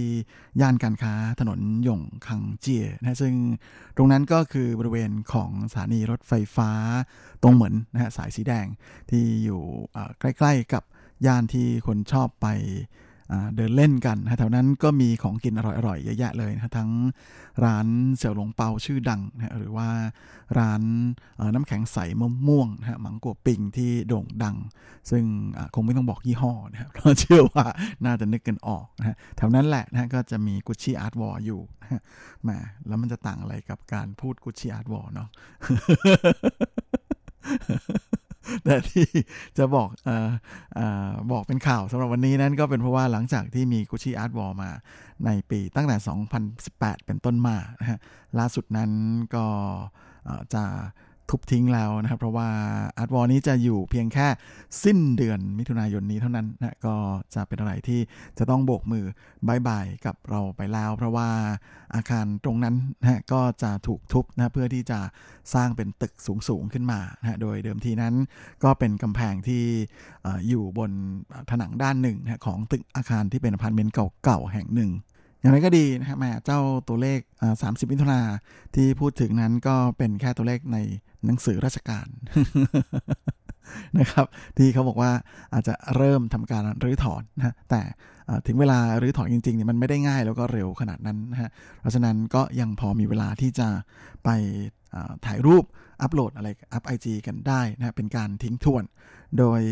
[0.61, 3.35] ย่านการค้าถนนหยงคังเจียนะซึ่ง
[3.97, 6.71] ตรงนั้นก็คือบริเวณของสถานีรถไฟฟ้า
[7.43, 8.67] ตรงเหมือนนะฮะสายสีแดง
[9.11, 9.63] ที่อยู่
[10.21, 10.83] ใกล้ ๆกับ
[11.27, 12.47] ย่านที่คนชอบไป
[13.57, 16.91] เดินเล่นกันนะแถวนั้นก็มีของกินอร่อยๆเยอะแยะเลยนะทั้ง
[17.65, 17.87] ร้าน
[18.17, 19.89] เสี่ยวหลงเปาชื่อดังนะหรือว่า
[20.59, 20.83] ร้าน
[21.55, 24.57] น้ำแข็งใสมะม่วงนะหมังกัวปิงที่โด่งดัง
[25.11, 25.25] ซึ่ง
[25.75, 27.67] คงไม่ต้องบอกยี่ห้อนะครับเราเชื่อว่า
[28.05, 32.03] น่าจะนึกกันออกนะแถวนั้นแหละนะก็จะมีกุชชี่อาร์ตวอลอยู่นะ
[32.45, 32.51] แม
[32.87, 35.29] แล้วมันจะต่างอะไรกับการพูดกุชชี่อาร์ตวอลเนาะ
[38.65, 39.07] แต่ที่
[39.59, 40.11] จะบอกอ
[41.11, 44.71] อบอกเป็นข่าวสำหรับวันนี้นั้นก็เป็นเพราะว่าหลังจากที่มีกุชิอาร์ตวอลมา
[45.27, 45.97] ในปีตั้งแต่
[46.53, 47.99] 2018 เป็นต้นมานะฮะ
[48.39, 48.91] ล่าสุดนั้น
[49.35, 49.47] ก็
[50.55, 50.65] จะ
[51.31, 52.49] ทุบทิ้งแล้วนะครับ เพราะว่า
[52.99, 54.27] art wall นี้จะอยู่เพียงแค่
[54.85, 56.95] สิ้นเดือนมิถุนายนนี้เท่านั้นนะก็
[57.35, 58.01] จะเป็นอะไรที่
[58.39, 59.05] จะต้องโบกมือ
[59.49, 61.29] bye bye กับเราไปแล้ว เพราะว่า
[61.95, 65.01] อาคารตรงนั้นนะก็จะถูกทุบนะเพื่อที่จะ
[65.55, 66.13] สร้างเป็นตึก
[66.49, 68.15] สูงๆขึ้นมานะโดยเดิมทีนั้น
[68.65, 69.63] ก็เป็นกำแพงที่
[70.49, 70.91] อยู่บน
[71.51, 74.91] ผนังด้านหนึ่งนะของตึกอาคารที่เป็นอพาร์ตเมนต์เก่าๆแห่งหนึ่ง
[75.45, 77.21] อย่างไรก็ดีนะฮะแม่เจ้าตัวเลข
[77.61, 78.21] 30 มิถุนา
[78.75, 80.79] ที่พูดถึงนั้นก็เป็นแค่ตัวเลขใน
[81.25, 82.07] หนังสือราชการ
[83.99, 84.27] นะครับ
[84.59, 85.13] ที่เขาบอกว่า
[85.55, 87.83] อาจจะเริ่มทำการรื้อถอนนะแต่
[88.47, 93.69] ถึงเวลารื้อถอนจริงๆเนี่ยมันไม่ได้ง่ายแล้วก็เร็วขนาดนั้นนะฮะเพราะฉะนั้นก็ยังพอมีเวลาที่จะ
[94.25, 94.29] ไป
[95.27, 95.65] ถ่ายรูป
[96.03, 98.85] อัปโหลดอะไรอัพไอจกันได้นะเป็นการทิ้งทวน
[99.39, 99.63] โดย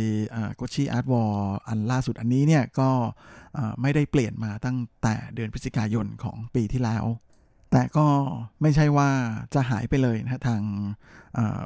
[0.58, 1.34] กุชชี่อาร์ตวอล
[1.68, 2.90] อันล่าสุดอันนี้เนี่ยก็
[3.80, 7.04] ไม่ได้เปลี่ยนมาตั้งแต่เดือนพฤศจิกายนของปีที่แล้ว
[7.70, 8.06] แต่ก็
[8.62, 9.08] ไม่ใช่ว่า
[9.54, 10.62] จะหายไปเลยนะทาง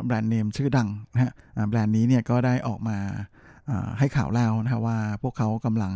[0.05, 1.33] แบรนด์เนมชื่อดังนะฮะ
[1.69, 2.99] แบรนด์นี้เนี่ยก็ได้ออกมา
[3.99, 5.93] ให้ข่าวแล้วนะฮะว่าพวกเขากำลัง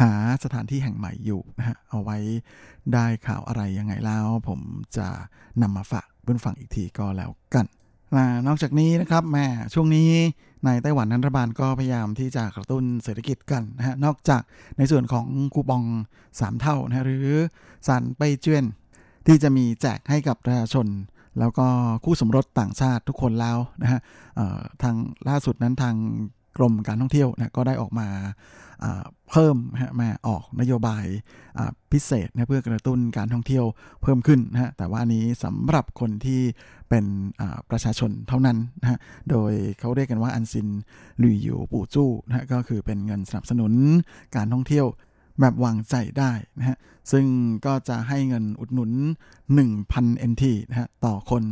[0.00, 0.10] หา
[0.44, 2.18] สถานที่แห่งใหม่อยู่นะฮะเอาไว้
[2.94, 4.60] ได้ข่าวอะไรยังไงแล้ว ผม
[4.96, 5.08] จะ
[5.62, 7.66] นำมาฝากเพื่อนฟังอีกทีก็แล้วกัน
[8.46, 10.10] นอกจากนี้นะครับแม่ช่วงนี้
[10.64, 14.42] ในไต้หวันรัฐบาลก็พยายามที่จะกระตุ้นเศรษฐกิจกันนะฮะนอกจาก
[14.78, 15.82] ในส่วนของคูปอง
[16.22, 17.28] 3 เท่านะหรือ
[17.88, 18.64] สันไปเจื้อน
[19.26, 20.86] ที่จะมีแจกให้กับประชาชน
[21.38, 21.66] แล้วก็
[22.04, 24.00] คู่สมรสต่างชาติทุกคนแล้วนะฮะ
[24.82, 24.94] ทาง
[25.28, 25.94] ล่าสุดนั้นทาง
[26.58, 28.08] กรมการท่องเที่ยวนะก็ได้ออกมา
[29.30, 29.56] เพิ่ม
[30.00, 31.04] มาออกนโยบาย
[31.92, 33.64] พิเศษนะเพื่อกระตุ้นการท่องเที่ยว
[34.02, 36.40] เพิ่มขึ้นนะฮะแต่ว่านี้สำหรับคนที่
[36.88, 37.04] เป็น
[37.70, 38.98] ประชาชนเท่านั้นนะฮะ
[39.30, 40.68] โดยเขาเรียกกันว่าอันซิน
[41.22, 43.72] ลุยอยู่ปู่จู้นะฮะก็คือเป็นเงินสนับสนุน
[44.36, 44.86] การท่องเที่ยว
[45.40, 46.78] แบบวางใจได้นะฮะ
[47.12, 47.24] ซึ่ง
[47.66, 48.90] ก็จะให้เงินอุดหนุน
[49.60, 51.42] 1,000 NT นะฮะ ต่อคน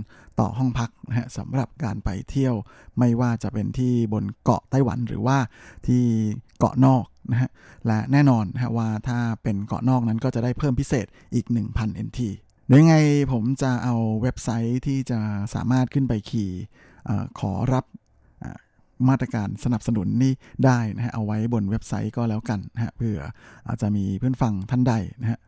[0.41, 2.55] ต่อห้องพักนะฮะสำหรับการไปเที่ยว
[2.99, 5.39] ไม่ว่าจะเป็นที่บนเกาะไต้หวันหรือว่า
[5.87, 6.03] ที่
[6.59, 7.51] เกาะนอกนะฮะ
[7.87, 12.21] และแน่นอนนะว่าถ้าเป็นเกาะนอกนั้นก็จะได้เพิ่มพิเศษอีก 1,000 NT
[12.69, 12.97] โดยไง
[13.33, 15.19] ผมจะเอาเว็บไซต์ที่จะ
[15.55, 16.51] สามารถขึ้นไปขี่
[17.09, 17.85] อขอรับ
[19.09, 20.33] มาตรการสนับสนุนนี่
[20.65, 23.17] ได้นะฮะเอาไว้บนเว็บไซต์ก็แล้วกันนะฮะเพื่อ
[23.69, 25.39] อาจจะมีเพื่อนฟังท่านใดนะฮะ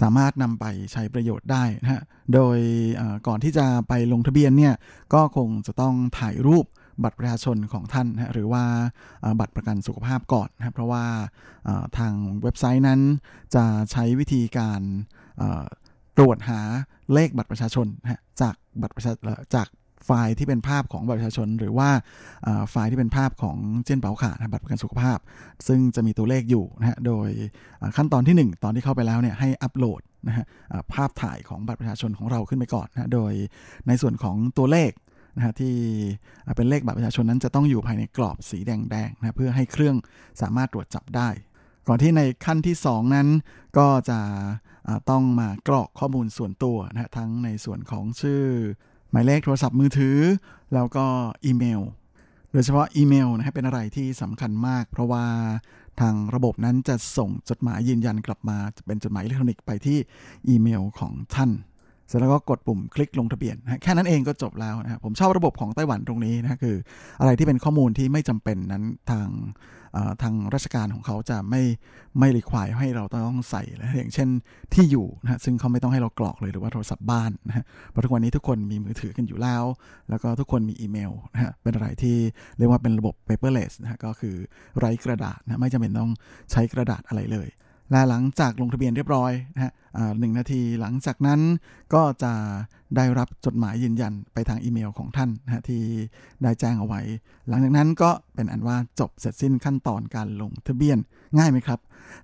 [0.00, 2.00] สามารถนำไปใช้ประโยชน์ได้นะฮะ
[2.34, 2.58] โดย
[3.26, 4.74] ก่อนที่จะไปลงทะเบียนเนี่ย
[5.14, 6.66] ก็คงจะต้องถ่ายรูป
[7.04, 8.64] บัตรประชาชนของท่านนะหรือว่า
[9.40, 11.04] บัตรประกันสุขภาพก่อนนะเพราะว่า
[11.98, 13.00] ทางเว็บไซต์นั้น
[13.54, 14.80] จะใช้วิธีการ
[16.18, 16.60] ตรวจหา
[17.12, 19.12] เลขบัตรประชาชนนะจากบัตรประชา
[19.54, 19.68] จาก
[20.06, 21.88] ไฟล์ที่เป็นภาพของบัตรประชาชน หรือว่า
[22.70, 25.18] ไฟล์ที่เป็นภาพของเจนเป๋าขาดบัตรประกันสุขภาพ
[25.68, 27.28] ซึ่งจะมีตัวเลขอยู่นะฮะโดย
[27.96, 30.46] ขั้นตอนที่ 1 ตอนที่เข้าไปแล้วเนี่ยให้อัปโหลดนะฮะ
[30.94, 33.32] ภาพถ่ายของบัตรประชาชนของเราขึ้นไปก่อนนะโดย
[33.86, 34.90] ในส่วนของตัวเลข
[35.36, 35.74] นะฮะที่
[36.56, 39.96] เป็นเลขบัตรประชาชนนั้นจะต้องอยู่ภายในกรอบสีแดงๆนะเพื่อให้เครื่อง
[40.40, 41.28] สามารถตรวจจับได้
[41.88, 43.28] ก่อนที่ในขั้นที่ 2 นั้น
[43.78, 44.20] ก็จะ
[45.10, 48.42] ต้องมากรอกข้อมูลส่วนตัวนะทั้งในส่วนของชื่อ
[49.10, 50.18] หมายเลขโทรศัพท์มือถือ
[50.74, 51.04] แล้วก็
[51.44, 51.80] อีเมล
[52.52, 55.24] โดยเฉพาะอีเมลนะเป็นอะไรที่สำคัญมาก เพราะว่า
[56.00, 59.98] ทางระบบนั้นจะส่งจดหมายยืนยันกลับมา จะเป็นจดหมายอิเล็กทรอนิกส์ไปที่
[60.48, 61.50] อีเมลของท่าน
[62.10, 66.76] เสร็จแล้วก็กดปุ่มคลิกลงทะเบียนนะแค่นั้นเองก็จบแล้วนะผมชอบระบบของไต้หวันตรงนี้นะคือ
[67.20, 69.28] อะไรที่เป็นข้อมูลที่ไม่จำเป็นนั้นทาง
[70.22, 71.62] ทางราชการของเขาจะไม่
[72.18, 74.28] ไม่รีควายให้เราต้องใส่แล้วอย่างเช่น
[74.74, 79.64] ที่อยู่นะซึ่งเขาไม่ต้องให้เรากรอกเลยหรือว่าโทรศัพท์บ้านนะฮะเพราะทุกวันนี้ทุกคนมีมือถือกันอยู่แล้ว
[80.10, 82.16] แล้วก็ทุกคนมีอีเมลนะฮะเป็นอะไรที่
[82.58, 84.34] เรียกว่าเป็นระบบ paperless นะฮะก็คือ
[84.78, 86.10] ไร้กระดาษนะไม่จำเป็นต้อง
[86.50, 87.48] ใช้กระดาษอะไรเลย
[87.90, 89.72] และหลังจากลงทะเบียนเรียบร้อยนะฮะ
[90.18, 91.40] หนึ่งนาทีหลังจากนั้น
[91.94, 92.32] ก็จะ
[92.96, 95.82] ได้รับจดหมายยืนยันไปทางอีเมลของท่านนะที่
[96.42, 97.00] ได้แจ้งเอาไว้
[97.48, 100.98] หลังจากนั้นก็เป็นอันว่าจบเสร็จสิ้นขั้นตอนการลงทะเบียน
[101.38, 101.80] ง่ายไหมครับ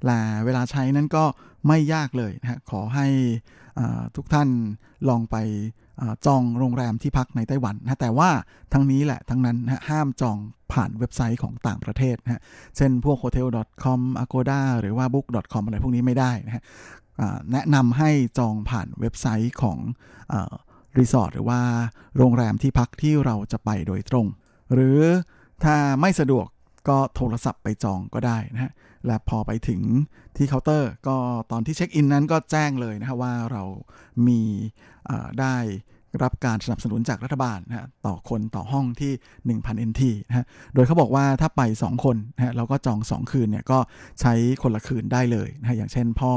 [0.07, 1.25] และเวลาใช้นั้นก็
[1.67, 3.07] ไม่ยากเลยนะขอให้
[4.17, 4.49] ทุกท่าน
[5.09, 5.37] ลองไป
[6.27, 8.31] จองโรงแรมที่พักในไต้หวันนะแต่ว่า
[8.73, 10.37] ทั้งนี้แหละทั้งนั้นนะห้ามจอง
[10.73, 12.43] ผ่านเว็บไซต์ของต่างประเทศนะ
[12.77, 16.63] เช่นพวก hotel.com agoda หรือว่า book.com อะไรพวกนี้ไม่ได้นะฮะ
[17.53, 19.79] แนะนำให้จองผ่านเว็บไซต์ของ
[20.99, 21.61] รีสอร์ทหรือว่า
[22.17, 24.27] โรงแรมที่พักที่เราจะไปโดยตรง
[24.73, 25.01] หรือ
[25.65, 26.47] ถ้าไม่สะดวก
[26.89, 28.73] ก็โทรศัพท์ไปจองก็ได้นะฮะ
[29.07, 29.81] และพอไปถึง
[30.37, 31.17] ที่เคาน์เตอร์ ก็
[31.53, 33.63] ตอนที่ check in นั้นก็แจ้งเลยนะฮะว่าเรา
[34.27, 34.41] มี
[35.41, 35.57] ได้
[36.25, 39.13] รับการสนับสนุนจากรัฐบาลนะต่อคนต่อห้องที่
[39.61, 43.79] 1,000 NT นะฮะ โดยเขาบอกว่าถ้าไป 2 คนนะฮะเราก็จอง 2 คืนเนี่ยก็
[44.21, 46.33] ใช้คนละคืนได้เลยนะฮะอย่างเช่นพ่อ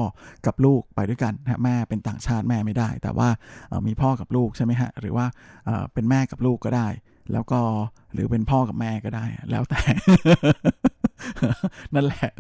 [0.46, 3.30] กับลูกไปด้วยกันนะแม่เป็นต่างชาติแม่ไม่ได้ แต่ว่า
[3.88, 5.26] มีพ่อกับลูกใช่ไหมฮะ หรือว่า
[5.94, 6.88] เป็นแม่กับลูกก็ได้
[7.34, 7.60] แล้วก็
[8.14, 9.80] หรือเป็นพ่อกับแม่ก็ได้ แล้วแต่
[11.96, 12.32] นั่นแหละ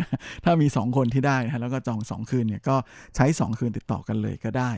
[0.43, 2.75] ถ้ามี 2 คนที่ได้นะแล้วก็จอง 2 คืนเนี่ยก็
[3.15, 4.71] ใช้ 2 คืนติดต่อกันเลยก็ได้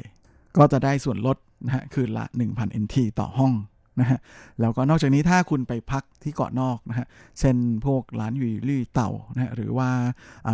[0.57, 3.53] ก็จะได้ส่วนลดนะฮะคืนละ 1,000 NT ต่อห้อง
[3.99, 4.19] นะฮะ
[4.61, 7.07] แล้วก็นอกจากนี้ถ้าคุณไปพักที่เกาะนอกนะฮะ
[7.39, 9.89] เช่นพวกร้านอยู่ลี่เต่านะฮะหรือว่า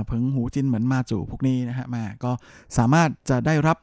[0.08, 2.32] เพิงหูจินเหมือนมาจูพวกนี้นะฮะมาก็
[2.78, 3.78] สามารถจะได้รับ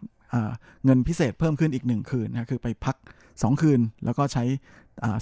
[0.85, 2.97] เงินพิเศษเพิ่มขึ้นอีก 1 คืนนะคือไปพัก
[3.29, 4.45] 2 คืน แล้วก็ใช้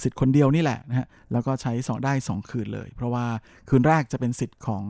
[0.03, 3.27] สิทธิ์คนเดียวนี่แหละนะฮะแล้วก็ใช้สองได้ 2 คืนเลย เพราะว่า
[3.68, 4.85] คืนแรกจะเป็นสิทธิ์ของ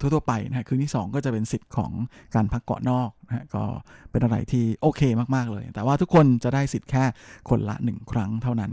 [0.00, 1.92] ทั่วๆไปนะฮะคืนที่ 2 ก็จะเป็นสิทธิ์ของ
[2.34, 3.64] การพักเกาะนอกนะฮะก็
[4.10, 5.02] เป็นอะไรที่โอเค
[5.36, 7.04] มากๆเลย แต่ว่าทุกคนจะได้สิทธิ์แค่
[7.48, 8.72] คนละ 1 ครั้งเท่านั้น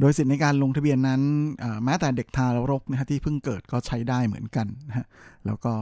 [0.00, 1.22] โดยสิทธิในการลงทะเบียนนั้น
[1.84, 5.06] แม้แต่เด็กทารกนะฮะที่เพิ่งเกิดก็ใช้ได้เหมือนกันนะฮะ
[5.46, 5.74] แล้วก็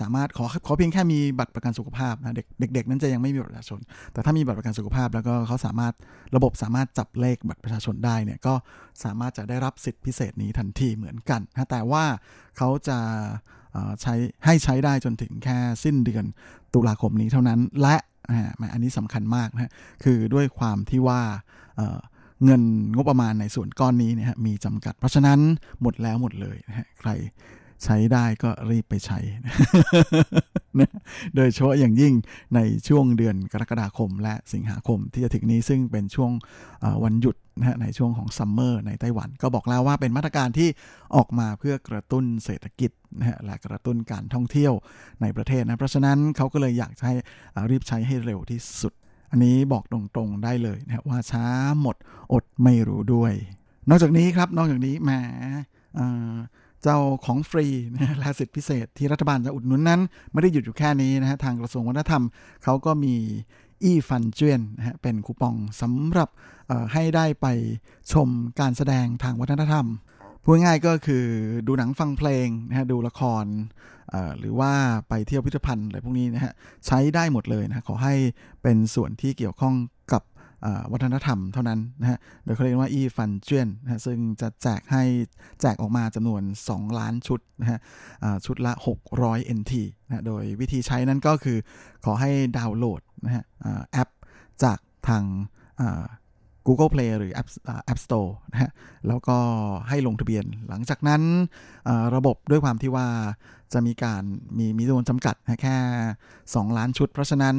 [0.00, 3.80] สามารถขอขอเพียงแค่มีบัตรประกันสุขภาพนะเด็กเด็กๆนั้นจะยังไม่มีบัตรประชาชน
[4.12, 5.94] แต่ถ้ามีบัตรประกันสุขภาพ แล้วก็เขาสามารถ
[6.36, 8.54] ระบบสามารถจับเลขบัตรประชาชนได้เนี่ยก็
[9.04, 12.04] สามารถจะได้รับสิทธิพิเศษนี้ทันทีเหมือนกันนะแต่ว่า
[12.58, 12.98] เขาจะ
[14.02, 14.14] ใช้
[14.44, 16.24] ให้ใช้ได้จนถึงแค่สิ้นเดือน
[16.74, 17.96] ตุลาคมนี้เท่านั้น และ
[18.72, 19.72] อันนี้สำคัญมากนะ
[20.04, 21.20] คือด้วยความที่ว่า
[22.44, 22.62] เงิน
[22.96, 25.38] งบประมาณในส่วนก้อนนี้เนี่ยมีจำกัด เพราะฉะนั้น
[25.82, 27.10] หมดแล้วหมดเลยนะใคร
[27.84, 29.18] ใช้ได้ก็รีบไปใช้
[31.36, 32.14] โดยเฉพาะอย่างยิ่ง
[32.54, 36.30] ในช่วงเดือนกรกฎาคมและสิงหาคมที่จะถึงนี้ซึ่งเป็นช่วง
[37.04, 40.68] วันหยุดนะฮะในช่วงของซัมเมอร์ในไต้หวัน ก็บอกแล้วว่าเป็นมาตรการที่
[41.16, 44.72] ออกมาเพื่อกระตุ้นเศรษฐกิจนะฮะและกระตุ้นการท่องเที่ยว
[45.22, 47.14] ในประเทศนะเพราะฉะนั้นเขาก็เลยอยากให้
[47.70, 48.92] รีบใช้ให้เร็วที่สุด
[49.30, 51.44] อันนี้บอกตรงๆได้เลยนะว่าช้า
[51.80, 51.96] หมด
[52.32, 53.32] อดไม่รู้ด้วย
[53.88, 55.10] นอกจากนี้ครับนอกจากนี้แหม
[56.82, 60.00] เจ้าของฟรีนะและสิทธิพิเศษที่รัฐบาลจะอุดหนุนนั้น
[60.32, 62.22] ไม่ได้หยุดอยู่แค่นี้นะฮะทางกระทรวงวัฒนธรรม
[62.64, 63.14] เขาก็มี
[63.82, 66.28] อีฟันเจียนนะฮะเป็นคูปองสำหรับ
[66.92, 67.46] ให้ได้ไป
[68.12, 68.28] ชม
[68.60, 69.86] การแสดงทางวัฒนธรรม
[70.42, 71.24] พูดง่ายก็คือ
[71.66, 73.44] ดูหนังฟังเพลงนะฮะดูละคร
[74.38, 74.72] หรือว่า
[75.08, 76.52] ไปเที่ยวพิพิธภัณฑ์อะไรพวกนี้นะฮะ
[76.86, 78.14] ใช้ได้หมดเลยนะขอให้
[78.62, 79.74] เป็นส่วนที่เกี่ยวข้อง
[80.12, 80.22] กับ
[80.92, 85.02] วัฒนธรรมเท่านั้นนะฮะโดยเขาเรียกว่าอีฟันเจียนนะซึ่งจะแจกให้
[85.60, 87.78] แจกออกมาจำนวน 2 ล้านชุดนะฮะ
[88.46, 88.72] ชุดละ
[89.14, 89.72] 600 NT
[90.06, 91.58] นะโดยวิธีใช้นั้นก็คือ
[92.04, 93.44] ขอให้ดาวน์โหลดนะฮะ
[93.92, 94.08] แอป
[94.64, 95.24] จากทาง
[96.66, 97.48] Google Play หรือ App,
[97.92, 98.70] App Store นะฮะ
[99.08, 99.36] แล้วก็
[99.88, 101.22] ให้ลงทะเบียน หลังจากนั้น
[102.16, 103.06] ระบบด้วยความที่ว่า
[103.76, 104.22] จะมีการ
[104.58, 105.76] มีมีจำนวนจำกัดแค่
[106.30, 107.56] 2 ล้านชุด เพราะฉะนั้น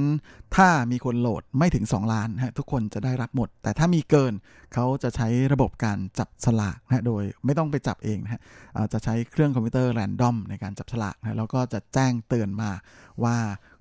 [0.56, 4.34] ถ้ามีคนโหลดไม่ถึง 2 ล้านฮะทุกคนจะได้รับหมด แต่ถ้ามีเกิน
[4.74, 8.42] เขาจะใช้ระบบการจับฉลากนะโดยไม่ต้องไปจับเองนะฮะ
[8.94, 12.72] จะใช้เครื่องคอมพิวเตอร์แรนดอมในการจับฉลากนะแล้วก็จะแจ้งเตือนมา
[13.24, 13.36] ว่า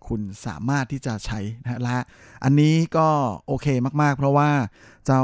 [0.08, 1.98] คุณสามารถที่จะใช้นะและ
[2.44, 3.08] อันนี้ก็
[3.46, 3.66] โอเค
[4.02, 4.50] มากๆ เพราะว่า
[5.06, 5.22] เจ้า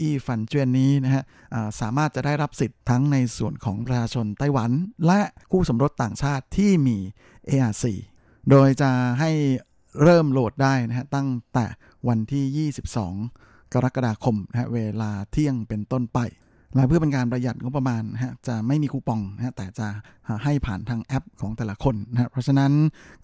[0.00, 1.24] อี้ฟันเจียนนี้นะฮะ
[1.80, 4.70] สามารถจะได้รับสิทธิ์ทั้งในส่วนของประชาชนไต้หวัน
[5.06, 5.20] และ
[5.50, 6.98] คู่สมรสต่างชาติที่มี
[7.50, 7.84] ARC
[8.50, 9.30] โดยจะให้
[10.02, 11.66] เริ่มโหลดได้นะฮะตั้งแต่
[12.08, 12.70] วันที่
[13.30, 16.18] 22 กรกฎาคมนะฮะเวลาเที่ยงเป็นต้นไป
[16.74, 19.88] และเพื่อเป็นการประหยัดงบประมาณนะฮะจะไม่มีคูปองนะฮะแต่จะ
[20.44, 22.72] ให้ผ่านทางแอปของแต่ละคนนะฮะเพราะฉะนั้น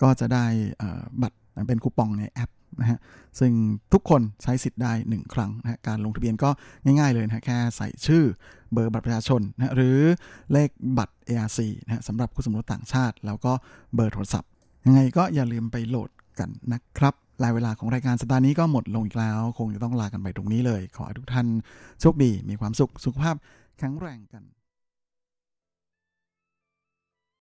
[0.03, 0.45] ก็จะได้
[1.23, 1.37] บัตร
[1.69, 2.99] เป็นคูปองในแอปนะฮะ
[3.39, 3.53] ซึ่ง
[3.93, 6.51] ทุกคนใช้สิทธิ์ได้ 1 ครั้งนะการลงทะเบียนก็
[6.85, 8.25] ง่ายๆเลยนะแค่ใส่ชื่อ
[8.73, 9.99] เบอร์บัตรประชาชนนะหรือ
[10.53, 13.53] เลขบัตร ARC นะสำหรับคู่สมรสต่างชาติ แล้วก็
[13.95, 14.51] เบอร์โทรศัพท์
[14.87, 17.15] ยังไงก็อย่าลืมไปโหลดกันนะครับ
[17.45, 21.47] ลายเวลาของรายการสัปดาห์นี้ก็หมดลงอีกแล้ว คงจะต้องลากันไปตรงนี้เลย ขอให้ทุกท่าน
[22.01, 23.37] โชคดีมีความสุขสุขภาพ
[23.79, 24.43] แข็งแรงกัน